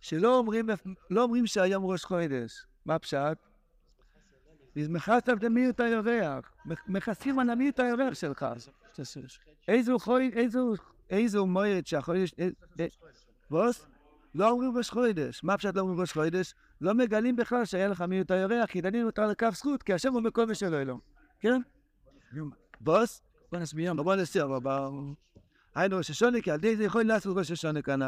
שלא 0.00 0.38
אומרים, 0.38 0.68
לא 1.10 1.22
אומרים 1.22 1.46
שהיום 1.46 1.84
ראש 1.84 2.04
חודש. 2.04 2.66
מה 2.86 2.98
פשט? 2.98 3.45
מכסת 4.76 5.28
את 5.28 5.44
מיעוט 5.44 5.80
הירח. 5.80 6.52
מכסים 6.86 7.38
על 7.38 7.50
המיעוט 7.50 7.80
הירח 7.80 8.14
שלך. 8.14 8.46
איזו 9.68 9.98
חוי, 9.98 10.30
איזו 10.34 10.74
איזו 11.10 11.46
מועד 11.46 11.86
שהחודש... 11.86 12.34
בוס? 13.50 13.86
לא 14.34 14.50
אומרים 14.50 14.76
ראש 14.76 14.90
חודש. 14.90 15.44
מה 15.44 15.58
פשוט 15.58 15.76
לא 15.76 15.80
אומרים 15.80 16.00
ראש 16.00 16.12
חודש? 16.12 16.54
לא 16.80 16.94
מגלים 16.94 17.36
בכלל 17.36 17.64
שהיה 17.64 17.88
לך 17.88 18.00
מיעוט 18.00 18.30
הירח, 18.30 18.70
כי 18.70 18.80
דנים 18.80 19.06
אותך 19.06 19.22
לכף 19.30 19.54
זכות, 19.54 19.82
כי 19.82 19.92
השם 19.92 20.12
הוא 20.12 20.22
מקום 20.22 20.54
שלו 20.54 20.78
אלוהים. 20.78 21.00
כן? 21.40 21.60
בוס? 22.80 23.22
בוא 23.52 23.58
נסביר. 23.58 23.94
בוא 23.94 24.14
נסביר. 24.14 24.48
היינו 25.74 25.96
ראש 25.96 26.10
השונה, 26.10 26.40
כי 26.40 26.50
על 26.50 26.56
ידי 26.56 26.76
זה 26.76 26.84
יכולים 26.84 27.08
לעשות 27.08 27.36
ראש 27.36 27.50
השונה 27.50 27.82
כאן. 27.82 28.00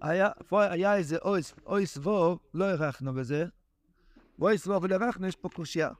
היה, 0.00 0.28
היה 0.50 0.96
איזה 0.96 1.16
אוי 1.66 1.86
סבור, 1.86 2.38
לא 2.54 2.64
הערכנו 2.64 3.14
בזה. 3.14 3.44
ואוי 4.38 4.58
סבור 4.58 4.78
ולא 4.82 4.94
הערכנו, 4.94 5.26
יש 5.26 5.36
פה 5.36 5.48
קושייה. 5.48 5.90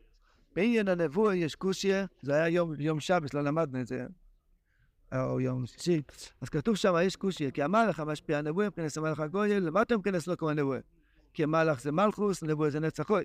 בעניין 0.54 0.88
הנבוא 0.88 1.32
יש 1.32 1.54
קושייה, 1.54 2.06
זה 2.22 2.34
היה 2.34 2.48
יום, 2.48 2.72
יום 2.78 3.00
שבס, 3.00 3.34
לא 3.34 3.40
למדנו 3.44 3.80
את 3.80 3.86
זה. 3.86 4.06
או 5.14 5.40
יום 5.40 5.66
שישי, 5.66 6.02
אז 6.40 6.48
כתוב 6.48 6.76
שם, 6.76 6.94
יש 7.02 7.16
קושי, 7.16 7.50
כי 7.52 7.62
המלאך 7.62 8.00
המשפיע 8.00 8.38
הנבואה, 8.38 8.66
מבחינת 8.66 8.96
המלאך 8.96 9.20
הגויל, 9.20 9.66
למה 9.66 9.82
אתה 9.82 9.96
מבחינת 9.96 10.26
לא 10.26 10.34
כמו 10.34 10.50
הנבואה? 10.50 10.78
כי 11.34 11.42
המלאך 11.42 11.80
זה 11.80 11.92
מלכוס, 11.92 12.42
הנבואה 12.42 12.70
זה 12.70 12.80
נצח 12.80 13.10
אוי. 13.10 13.24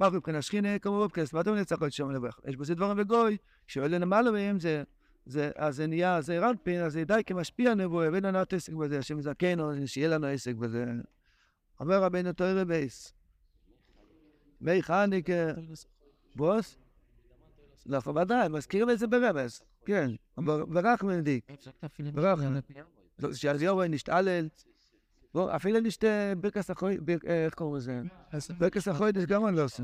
מלכוס 0.00 0.16
מבחינת 0.16 0.42
שכינה, 0.42 0.78
כמובן, 0.78 1.06
אתה 1.40 1.50
נצח 1.54 1.80
אוי 1.80 1.90
שם 1.90 2.08
הנבואה? 2.08 2.30
יש 2.48 2.56
בזה 2.56 2.74
דברים 2.74 2.96
בגוי, 2.96 3.36
שואל 3.66 3.94
למעלה 3.98 4.30
מהם, 4.30 4.60
זה, 4.60 4.82
זה, 5.26 5.50
אז 5.56 5.76
זה 5.76 5.86
נהיה, 5.86 6.20
זה 6.20 6.38
רנפין, 6.38 6.80
אז 6.82 6.98
די 7.06 7.20
כמשפיע 7.26 7.70
הנבואה, 7.70 8.12
ואין 8.12 8.24
לנו 8.24 8.38
עסק 8.52 8.72
בזה, 8.72 8.98
השם 8.98 9.20
זכנו, 9.20 9.86
שיהיה 9.86 10.08
לנו 10.08 10.26
עסק 10.26 10.54
בזה. 10.54 10.84
אומר 11.80 12.02
רבינו 12.02 12.32
תוירה 12.32 12.64
בייס. 12.64 13.14
מי 14.60 14.82
חניקה, 14.82 15.52
בוס? 16.36 16.76
לא, 17.86 17.98
ודאי, 18.08 18.48
מזכירים 18.48 18.90
את 18.90 18.98
זה 18.98 19.06
ברמז. 19.06 19.62
כן, 19.84 20.10
ברח 20.46 21.02
מנדיק. 21.02 21.50
ברח. 22.12 22.38
שיאליהו 23.32 23.84
נשתעלל, 23.84 24.48
בוא, 25.34 25.56
אפילו 25.56 25.80
נשתה 25.80 26.32
ברכס 26.40 26.70
החוי, 26.70 26.98
אה, 27.28 27.44
איך 27.44 27.54
קוראים 27.54 27.76
לזה? 27.76 28.02
ברכס 28.58 28.88
החוידש 28.88 29.24
גם 29.24 29.46
אני 29.46 29.56
לא 29.56 29.64
עושה. 29.64 29.82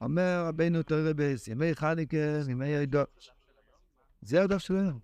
אומר 0.00 0.44
רבינו 0.46 0.82
תראה 0.82 1.14
בייס, 1.14 1.48
ימי 1.48 1.74
חניקה, 1.74 2.16
ימי 2.48 2.68
ידו. 2.68 3.02
זה 4.22 4.42
הדף 4.42 4.58
שלנו. 4.58 4.98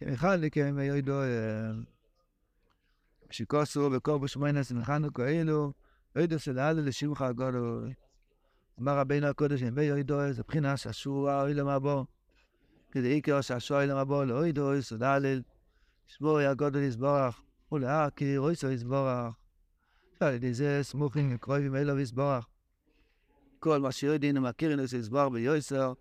ימי 0.00 0.16
חניקה, 0.16 0.60
ימי 0.60 0.84
ידו, 0.84 1.20
שכוסו 3.30 3.90
בקור 3.90 4.18
בשמיינס 4.18 4.72
וחנוכה 4.72 5.28
אילו, 5.28 5.72
ידו 6.16 6.38
של 6.38 6.58
הלל 6.58 6.84
לשמחה 6.84 7.26
הגודל. 7.26 7.92
אמר 8.80 8.98
רבינו 8.98 9.26
הקודש, 9.26 9.62
ימי 9.62 9.82
ידו, 9.82 10.32
זה 10.32 10.42
בחינה 10.42 10.76
שעשוע 10.76 11.42
אוי 11.42 11.54
למבוא. 11.54 12.04
כדי 12.90 13.08
עיקר 13.08 13.40
שעשוע 13.40 13.78
אוי 13.78 13.86
למבוא, 13.86 14.24
לא 14.24 14.46
ידו, 14.46 14.74
יסוד 14.74 15.02
הלל. 15.02 15.42
שמור 16.06 16.38
הגודל 16.38 16.82
יסבורך, 16.82 17.42
ולהכיר 17.72 18.40
אוי 18.40 18.52
יסבורך. 18.72 19.34
על 20.20 20.34
ידי 20.34 20.54
זה 20.54 20.80
סמוכים 20.82 21.34
וקרובים 21.34 21.76
אלו 21.76 21.98
יסבורך. 21.98 22.46
כל 23.58 23.80
מה 23.80 23.92
שיודעים 23.92 24.36
ומכירים 24.36 24.80
את 24.80 24.92
יסבורך 24.92 25.32
ביוסר, 25.32 25.92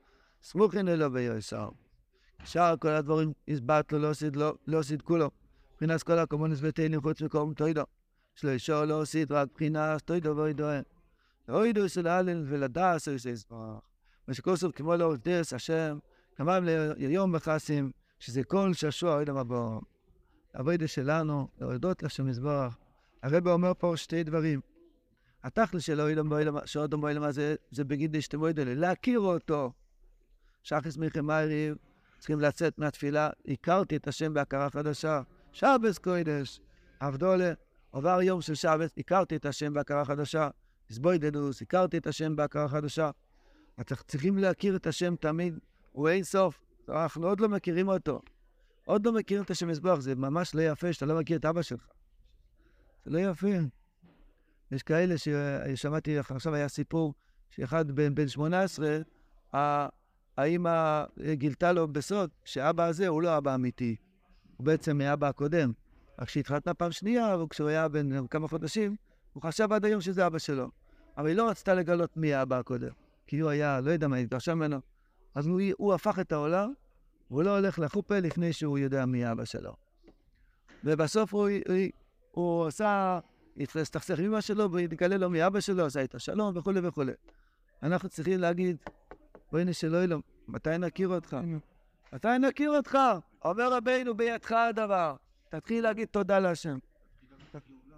סמוכים 0.44 0.88
אלו 0.88 1.12
ביוסר. 1.12 1.70
שאר 2.44 2.76
כל 2.80 2.88
הדברים 2.88 3.34
הסברת 3.48 3.94
לא 3.94 4.12
לו, 4.34 4.58
לא 4.68 4.80
עשית 4.80 5.02
כולו. 5.02 5.32
מבחינת 5.74 6.04
כל 6.04 6.20
הקומונס 6.20 6.60
ביתנו 6.60 7.02
חוץ 7.02 7.22
מקום 7.22 7.54
תוידו. 7.54 7.84
שלא 8.38 8.52
ישור 8.52 8.86
לא 8.86 9.02
עשית 9.02 9.32
רק 9.32 9.52
מבחינת 9.52 10.02
תוידו 10.02 10.38
ואוידו. 10.38 10.66
ואוידו 11.48 11.90
של 11.90 12.08
הלל 12.08 12.44
ולדעס 12.48 13.08
אוי 13.08 13.16
יסבורך. 13.16 13.80
מה 14.28 14.34
שכוסוף 14.34 14.76
כמו 14.76 14.96
לעובדס 14.96 15.54
השם, 15.54 16.00
כמובן 16.36 16.64
ליום 16.98 17.32
בחסים, 17.32 17.92
שזה 18.20 18.44
כל 18.44 18.74
שעשוע 18.74 19.16
אוי 19.16 19.26
למבוא. 19.26 19.82
העבודה 20.54 20.88
שלנו, 20.88 21.48
להודות 21.60 22.04
לשם 22.04 22.30
יסבורך. 22.30 22.78
הרב 23.24 23.48
אומר 23.48 23.74
פה 23.78 23.98
שתי 23.98 24.24
דברים. 24.24 24.62
התכלס 25.44 25.84
של 25.84 26.02
אוילם 26.02 26.30
באוילם, 26.30 26.58
שאודום 26.66 27.02
באוילם 27.02 27.24
הזה, 27.24 27.56
זה 27.72 27.84
בגיד 27.84 28.18
דשתמויד 28.18 28.60
אלה, 28.60 28.74
להכיר 28.74 29.20
אותו. 29.20 29.72
שחס 30.64 30.98
מיכמיירי, 30.98 31.72
צריכים 32.20 32.40
לצאת 32.40 32.80
מהתפילה, 32.80 33.30
הכרתי 33.48 33.96
את 33.96 34.08
השם 34.08 34.34
בהכרה 34.34 34.70
חדשה. 34.70 35.22
שבס 35.52 35.98
קוידש, 35.98 36.60
עבדולה, 37.00 37.54
עבר 37.98 38.22
יום 38.22 38.42
של 38.42 38.56
שבס, 38.56 38.92
הכרתי 38.98 39.36
את 39.36 39.46
השם 39.46 39.74
בהכרה 39.74 40.06
חדשה. 40.06 40.50
הסבוידדוס, 40.90 41.62
הכרתי 41.62 41.98
את 41.98 42.08
השם 42.08 42.36
בהכרה 42.36 42.68
חדשה. 42.68 43.10
צריכים 44.08 44.38
להכיר 44.38 44.76
את 44.76 44.88
השם 44.88 45.16
תמיד, 45.16 45.60
הוא 45.92 46.10
אין 46.10 46.24
סוף. 46.24 46.62
אנחנו 46.90 47.28
עוד 47.28 47.40
לא 47.40 47.50
מכירים 47.50 47.88
אותו. 47.88 48.22
עוד 48.86 49.06
לא 49.06 49.14
מכירים 49.14 49.44
את 49.44 49.52
השם 49.52 49.68
מזבח, 49.68 50.00
זה 50.00 50.16
ממש 50.16 50.56
לא 50.56 50.62
יפה 50.62 50.94
שאתה 50.94 51.06
לא 51.06 51.20
מכיר 51.20 51.38
את 51.38 51.46
אבא 51.46 51.62
שלך. 51.62 51.88
זה 53.06 53.12
לא 53.12 53.20
יפה. 53.20 53.48
יש 54.72 54.84
כאלה 54.84 55.16
ששמעתי, 55.18 56.18
עכשיו 56.18 56.56
היה 56.56 56.68
סיפור 56.68 57.14
שאחד 57.50 57.92
בן, 57.92 58.16
בן 58.16 58.28
18, 58.28 58.98
ה- 59.56 59.88
האמא 60.38 61.04
גילתה 61.34 61.72
לו 61.72 61.88
בסוד 61.88 62.30
שאבא 62.46 62.86
הזה 62.86 63.08
הוא 63.08 63.22
לא 63.22 63.38
אבא 63.38 63.56
אמיתי, 63.56 63.96
הוא 64.58 64.66
בעצם 64.66 64.98
מאבא 64.98 65.28
הקודם. 65.28 65.72
רק 66.20 66.28
כשהתחתנה 66.28 66.74
פעם 66.74 66.92
שנייה, 66.92 67.38
וכשהוא 67.38 67.70
היה 67.70 67.88
בן 67.88 68.28
כמה 68.28 68.48
חודשים, 68.48 68.96
הוא 69.34 69.44
חשב 69.44 69.74
עד 69.74 69.86
היום 69.86 70.02
שזה 70.02 70.28
אבא 70.28 70.40
שלו. 70.40 70.70
אבל 71.18 71.28
היא 71.28 71.36
לא 71.36 71.50
רצתה 71.50 71.74
לגלות 71.74 72.18
מי 72.18 72.34
האבא 72.34 72.60
הקודם, 72.60 72.92
כי 73.28 73.40
הוא 73.40 73.50
היה, 73.50 73.82
לא 73.82 73.92
יודע 73.92 74.08
מה, 74.08 74.16
התרשם 74.16 74.58
ממנו. 74.58 74.78
אז 75.36 75.48
הוא, 75.48 75.62
הוא 75.78 75.94
הפך 75.94 76.20
את 76.20 76.32
העולם, 76.32 76.74
והוא 77.32 77.44
לא 77.44 77.58
הולך 77.58 77.80
לחופה 77.80 78.20
לפני 78.20 78.54
שהוא 78.54 78.78
יודע 78.78 79.06
מי 79.06 79.32
אבא 79.32 79.46
שלו. 79.46 79.74
ובסוף 80.84 81.34
הוא, 81.34 81.50
הוא, 81.68 81.76
הוא 82.32 82.68
עשה, 82.68 83.20
הסתכסך 83.76 84.20
עם 84.20 84.26
אמא 84.26 84.42
שלו, 84.42 84.72
והתגלה 84.72 85.18
לו 85.18 85.30
מאבא 85.30 85.60
שלו, 85.60 85.86
עשה 85.86 86.00
איתו 86.00 86.20
שלום 86.20 86.58
וכולי 86.58 86.80
וכולי. 86.84 87.12
אנחנו 87.84 88.10
צריכים 88.10 88.40
להגיד, 88.40 88.78
בוא'נה 89.52 89.74
שלא 89.74 89.98
יהיה 89.98 90.08
לו, 90.08 90.22
מתי 90.48 90.78
נכיר 90.78 91.10
אותך? 91.10 91.38
מתי 92.14 92.28
נכיר 92.40 92.72
אותך? 92.72 92.98
אומר 93.46 93.74
רבינו, 93.74 94.18
בידך 94.18 94.52
הדבר. 94.52 95.16
תתחיל 95.50 95.84
להגיד 95.84 96.08
תודה 96.12 96.40
להשם. 96.40 96.78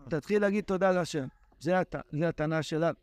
תתחיל 0.10 0.42
להגיד 0.42 0.64
תודה 0.64 0.92
להשם. 0.92 1.28
זה, 1.60 1.80
הטענה 2.28 2.64
שלנו. 2.64 2.96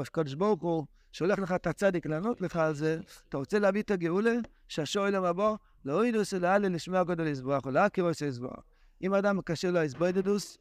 הקדוש 0.00 0.34
ברוך 0.34 0.62
הוא 0.62 0.86
שולח 1.12 1.38
לך 1.38 1.52
את 1.52 1.66
הצדיק 1.66 2.06
לענות 2.06 2.40
לך 2.40 2.56
על 2.56 2.74
זה. 2.74 3.00
אתה 3.28 3.36
רוצה 3.36 3.58
להביא 3.58 3.82
את 3.82 3.90
הגאולה? 3.90 4.34
שהשואל 4.68 5.14
המבוא, 5.14 5.56
לא 5.84 6.06
ידעו 6.06 6.24
שלאלה 6.24 6.68
לשמוע 6.68 7.00
הגודל 7.00 7.26
יסבוח, 7.26 7.66
או 7.66 7.70
להכירו 7.70 8.10
יסבוח. 8.28 8.64
אם 9.02 9.14
אדם 9.14 9.40
קשה 9.40 9.70
לו 9.70 9.78
הסבוידדוס, 9.78 10.58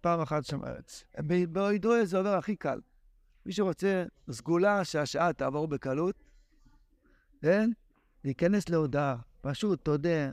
פעם 0.00 0.20
אחת 0.20 0.44
שם 0.44 0.64
ארץ. 0.64 1.04
באוידוי 1.48 2.06
זה 2.06 2.18
עובר 2.18 2.34
הכי 2.34 2.56
קל. 2.56 2.80
מי 3.46 3.52
שרוצה 3.52 4.04
סגולה 4.30 4.84
שהשעה 4.84 5.32
תעבור 5.32 5.68
בקלות, 5.68 6.14
כן? 7.42 7.70
להיכנס 8.24 8.68
להודעה, 8.68 9.16
פשוט, 9.40 9.84
תודה, 9.84 10.30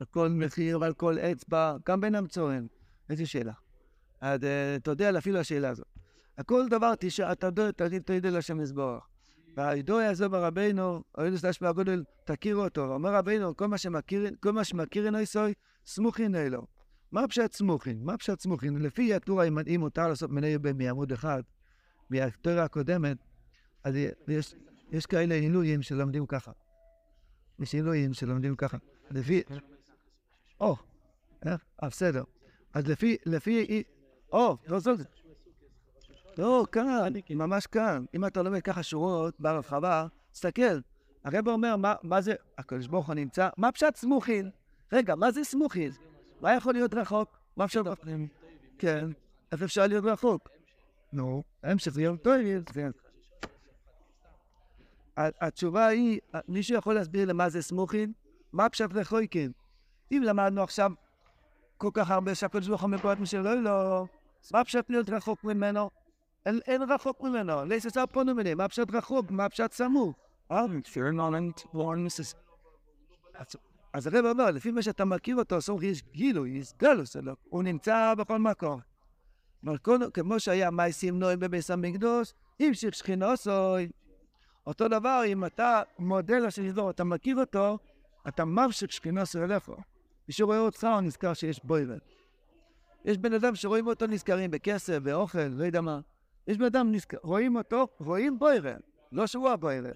על 0.00 0.06
כל 0.10 0.28
מחיר, 0.28 0.84
על 0.84 0.94
כל 0.94 1.18
אצבע, 1.18 1.76
גם 1.88 2.00
בין 2.00 2.14
המצורים. 2.14 2.68
איזה 3.10 3.26
שאלה? 3.26 3.52
אז 4.20 4.44
אה, 4.44 4.76
תודה 4.82 5.18
אפילו 5.18 5.38
השאלה 5.38 5.68
הזאת. 5.68 5.86
הכל 6.38 6.68
דבר 6.70 6.94
תשע, 7.00 7.32
אתה 7.32 7.46
יודע, 7.46 7.70
תגיד 7.70 8.02
תודה 8.02 8.30
לשם 8.30 8.60
יסבורך. 8.60 9.08
והידוע 9.56 10.04
הזה 10.04 10.28
ברבינו, 10.28 11.02
אוהל 11.18 11.36
סלש 11.36 11.62
מהגודל, 11.62 12.04
תכירו 12.24 12.64
אותו. 12.64 12.94
אומר 12.94 13.14
רבינו, 13.14 13.56
כל 13.56 13.66
מה 13.66 13.78
שמכיר, 13.78 14.30
כל 14.40 14.52
מה 14.52 14.64
שמכירין 14.64 15.14
סמוכין 15.86 16.34
אלו. 16.34 16.66
מה 17.12 17.28
פשט 17.28 17.52
סמוכין? 17.52 18.00
מה 18.02 18.16
פשט 18.16 18.40
סמוכין? 18.40 18.76
לפי 18.76 19.14
התורה, 19.14 19.44
אם, 19.44 19.58
אם 19.58 19.80
מותר 19.80 20.08
לעשות 20.08 20.30
מני 20.30 20.56
מעמוד 20.74 21.12
אחד, 21.12 21.42
מהתורה 22.10 22.64
הקודמת, 22.64 23.16
אז 23.84 23.94
יש, 24.28 24.54
יש 24.90 25.06
כאלה 25.06 25.34
עילויים 25.34 25.82
שלומדים 25.82 26.26
ככה. 26.26 26.52
יש 27.58 27.74
עילויים 27.74 28.12
שלומדים 28.12 28.56
ככה. 28.56 28.78
לפי... 29.10 29.42
או, 30.64 30.76
אה, 31.46 31.88
בסדר. 31.88 32.22
אז 32.74 32.88
לפי, 32.88 33.16
לפי, 33.26 33.82
או, 34.32 34.56
לא 34.66 34.78
זאת. 34.78 35.00
לא, 36.38 36.66
כאן, 36.72 37.12
ממש 37.30 37.66
כאן. 37.66 38.04
אם 38.14 38.26
אתה 38.26 38.42
לומד 38.42 38.60
ככה 38.60 38.82
שורות 38.82 39.40
בהרחבה, 39.40 40.06
תסתכל. 40.32 40.78
הרב 41.24 41.48
אומר, 41.48 41.76
מה, 41.76 41.94
מה 42.02 42.20
זה, 42.20 42.34
הקדוש 42.58 42.86
ברוך 42.86 43.06
הוא 43.06 43.14
נמצא, 43.14 43.48
מה 43.56 43.72
פשט 43.72 43.96
סמוכין? 43.96 44.50
רגע, 44.92 45.14
מה 45.14 45.30
זה 45.30 45.44
סמוכין? 45.44 45.90
מה 46.40 46.54
יכול 46.54 46.72
להיות 46.72 46.94
רחוק? 46.94 47.38
מה 47.56 47.64
אפשר? 47.64 47.82
כן, 48.78 49.08
איך 49.52 49.62
אפשר 49.62 49.86
להיות 49.86 50.04
רחוק? 50.04 50.48
נו, 51.12 51.42
המשך 51.62 51.96
יום 51.96 52.16
טוב, 52.16 52.34
זה... 52.74 52.88
התשובה 55.16 55.86
היא, 55.86 56.20
מישהו 56.48 56.76
יכול 56.76 56.94
להסביר 56.94 57.28
למה 57.28 57.48
זה 57.48 57.62
סמוכין? 57.62 58.12
מה 58.52 58.68
פשט 58.68 58.92
רחוקים? 58.94 59.63
אם 60.18 60.22
למדנו 60.22 60.62
עכשיו 60.62 60.90
כל 61.78 61.90
כך 61.94 62.10
הרבה 62.10 62.34
שהקדוש 62.34 62.68
ברוך 62.68 62.82
הוא 62.82 62.90
מפורט 62.90 63.18
משלו, 63.18 63.54
לא, 63.54 64.04
מה 64.52 64.64
פשט 64.64 64.90
להיות 64.90 65.10
רחוק 65.10 65.44
ממנו? 65.44 65.90
אין, 66.46 66.60
אין 66.66 66.82
רחוק 66.82 67.20
ממנו, 67.20 67.52
צד 67.90 68.06
פונו 68.12 68.34
ממנו, 68.34 68.56
מה 68.56 68.68
פשט 68.68 68.94
רחוק, 68.94 69.30
מה 69.30 69.48
פשט 69.48 69.72
סמוך? 69.72 70.16
אז 73.92 74.06
הרב 74.06 74.26
אומר, 74.26 74.50
לפי 74.50 74.70
מה 74.70 74.82
שאתה 74.82 75.04
מכיר 75.04 75.36
אותו, 75.36 75.60
סמוך 75.60 75.82
יש 75.82 76.02
גילוי, 76.12 76.50
יש 76.50 76.72
גלוס 76.78 77.16
אלו, 77.16 77.32
הוא 77.48 77.62
נמצא 77.62 78.14
בכל 78.18 78.38
מקום. 78.38 78.80
כמו 80.14 80.40
שהיה 80.40 80.70
מייסים 80.70 81.18
נועים 81.18 81.40
בביס 81.40 81.70
המקדוש, 81.70 82.32
המשיך 82.60 82.94
שכינו 82.94 83.36
סוי. 83.36 83.88
אותו 84.66 84.88
דבר, 84.88 85.22
אם 85.26 85.44
אתה 85.44 85.82
מודה 85.98 86.36
ידור, 86.62 86.90
אתה 86.90 87.04
מכיר 87.04 87.36
אותו, 87.40 87.78
אתה 88.28 88.44
ממשיך 88.44 88.92
שכינו 88.92 89.26
סוי 89.26 89.44
אליך. 89.44 89.70
מי 90.28 90.34
שרואה 90.34 90.58
אותך, 90.58 90.84
הוא 90.84 91.00
נזכר 91.00 91.34
שיש 91.34 91.64
בוירד. 91.64 91.98
יש 93.04 93.18
בן 93.18 93.32
אדם 93.32 93.54
שרואים 93.54 93.86
אותו 93.86 94.06
נזכרים 94.06 94.50
בכסף, 94.50 94.98
באוכל, 94.98 95.38
לא 95.38 95.64
יודע 95.64 95.80
מה. 95.80 96.00
יש 96.46 96.58
בן 96.58 96.64
אדם, 96.64 96.92
נזכר, 96.92 97.16
רואים 97.22 97.56
אותו, 97.56 97.88
רואים 98.00 98.38
בוירד. 98.38 98.80
לא 99.12 99.26
שהוא 99.26 99.48
הבוירד. 99.48 99.92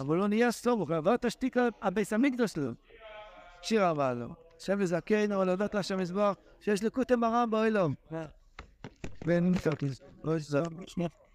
אבל 0.00 0.16
לא 0.16 0.28
נהיה 0.28 0.50
סוף, 0.52 0.80
הוא 0.80 0.96
עבר 0.96 1.16
תשתיק 1.16 1.56
הביס 1.82 2.12
המקדוש 2.12 2.52
שלו. 2.52 2.72
שיר 3.62 3.90
אמר 3.90 4.14
לו, 4.14 4.28
השם 4.56 4.80
יזכנו, 4.80 5.44
להודות 5.44 5.74
להשם 5.74 6.00
יזבח, 6.00 6.34
שיש 6.60 6.84
לקוטם 6.84 7.24
הרם 7.24 7.50
באילום. 7.50 7.94
ואין 9.26 9.54
יזבח. 9.54 11.27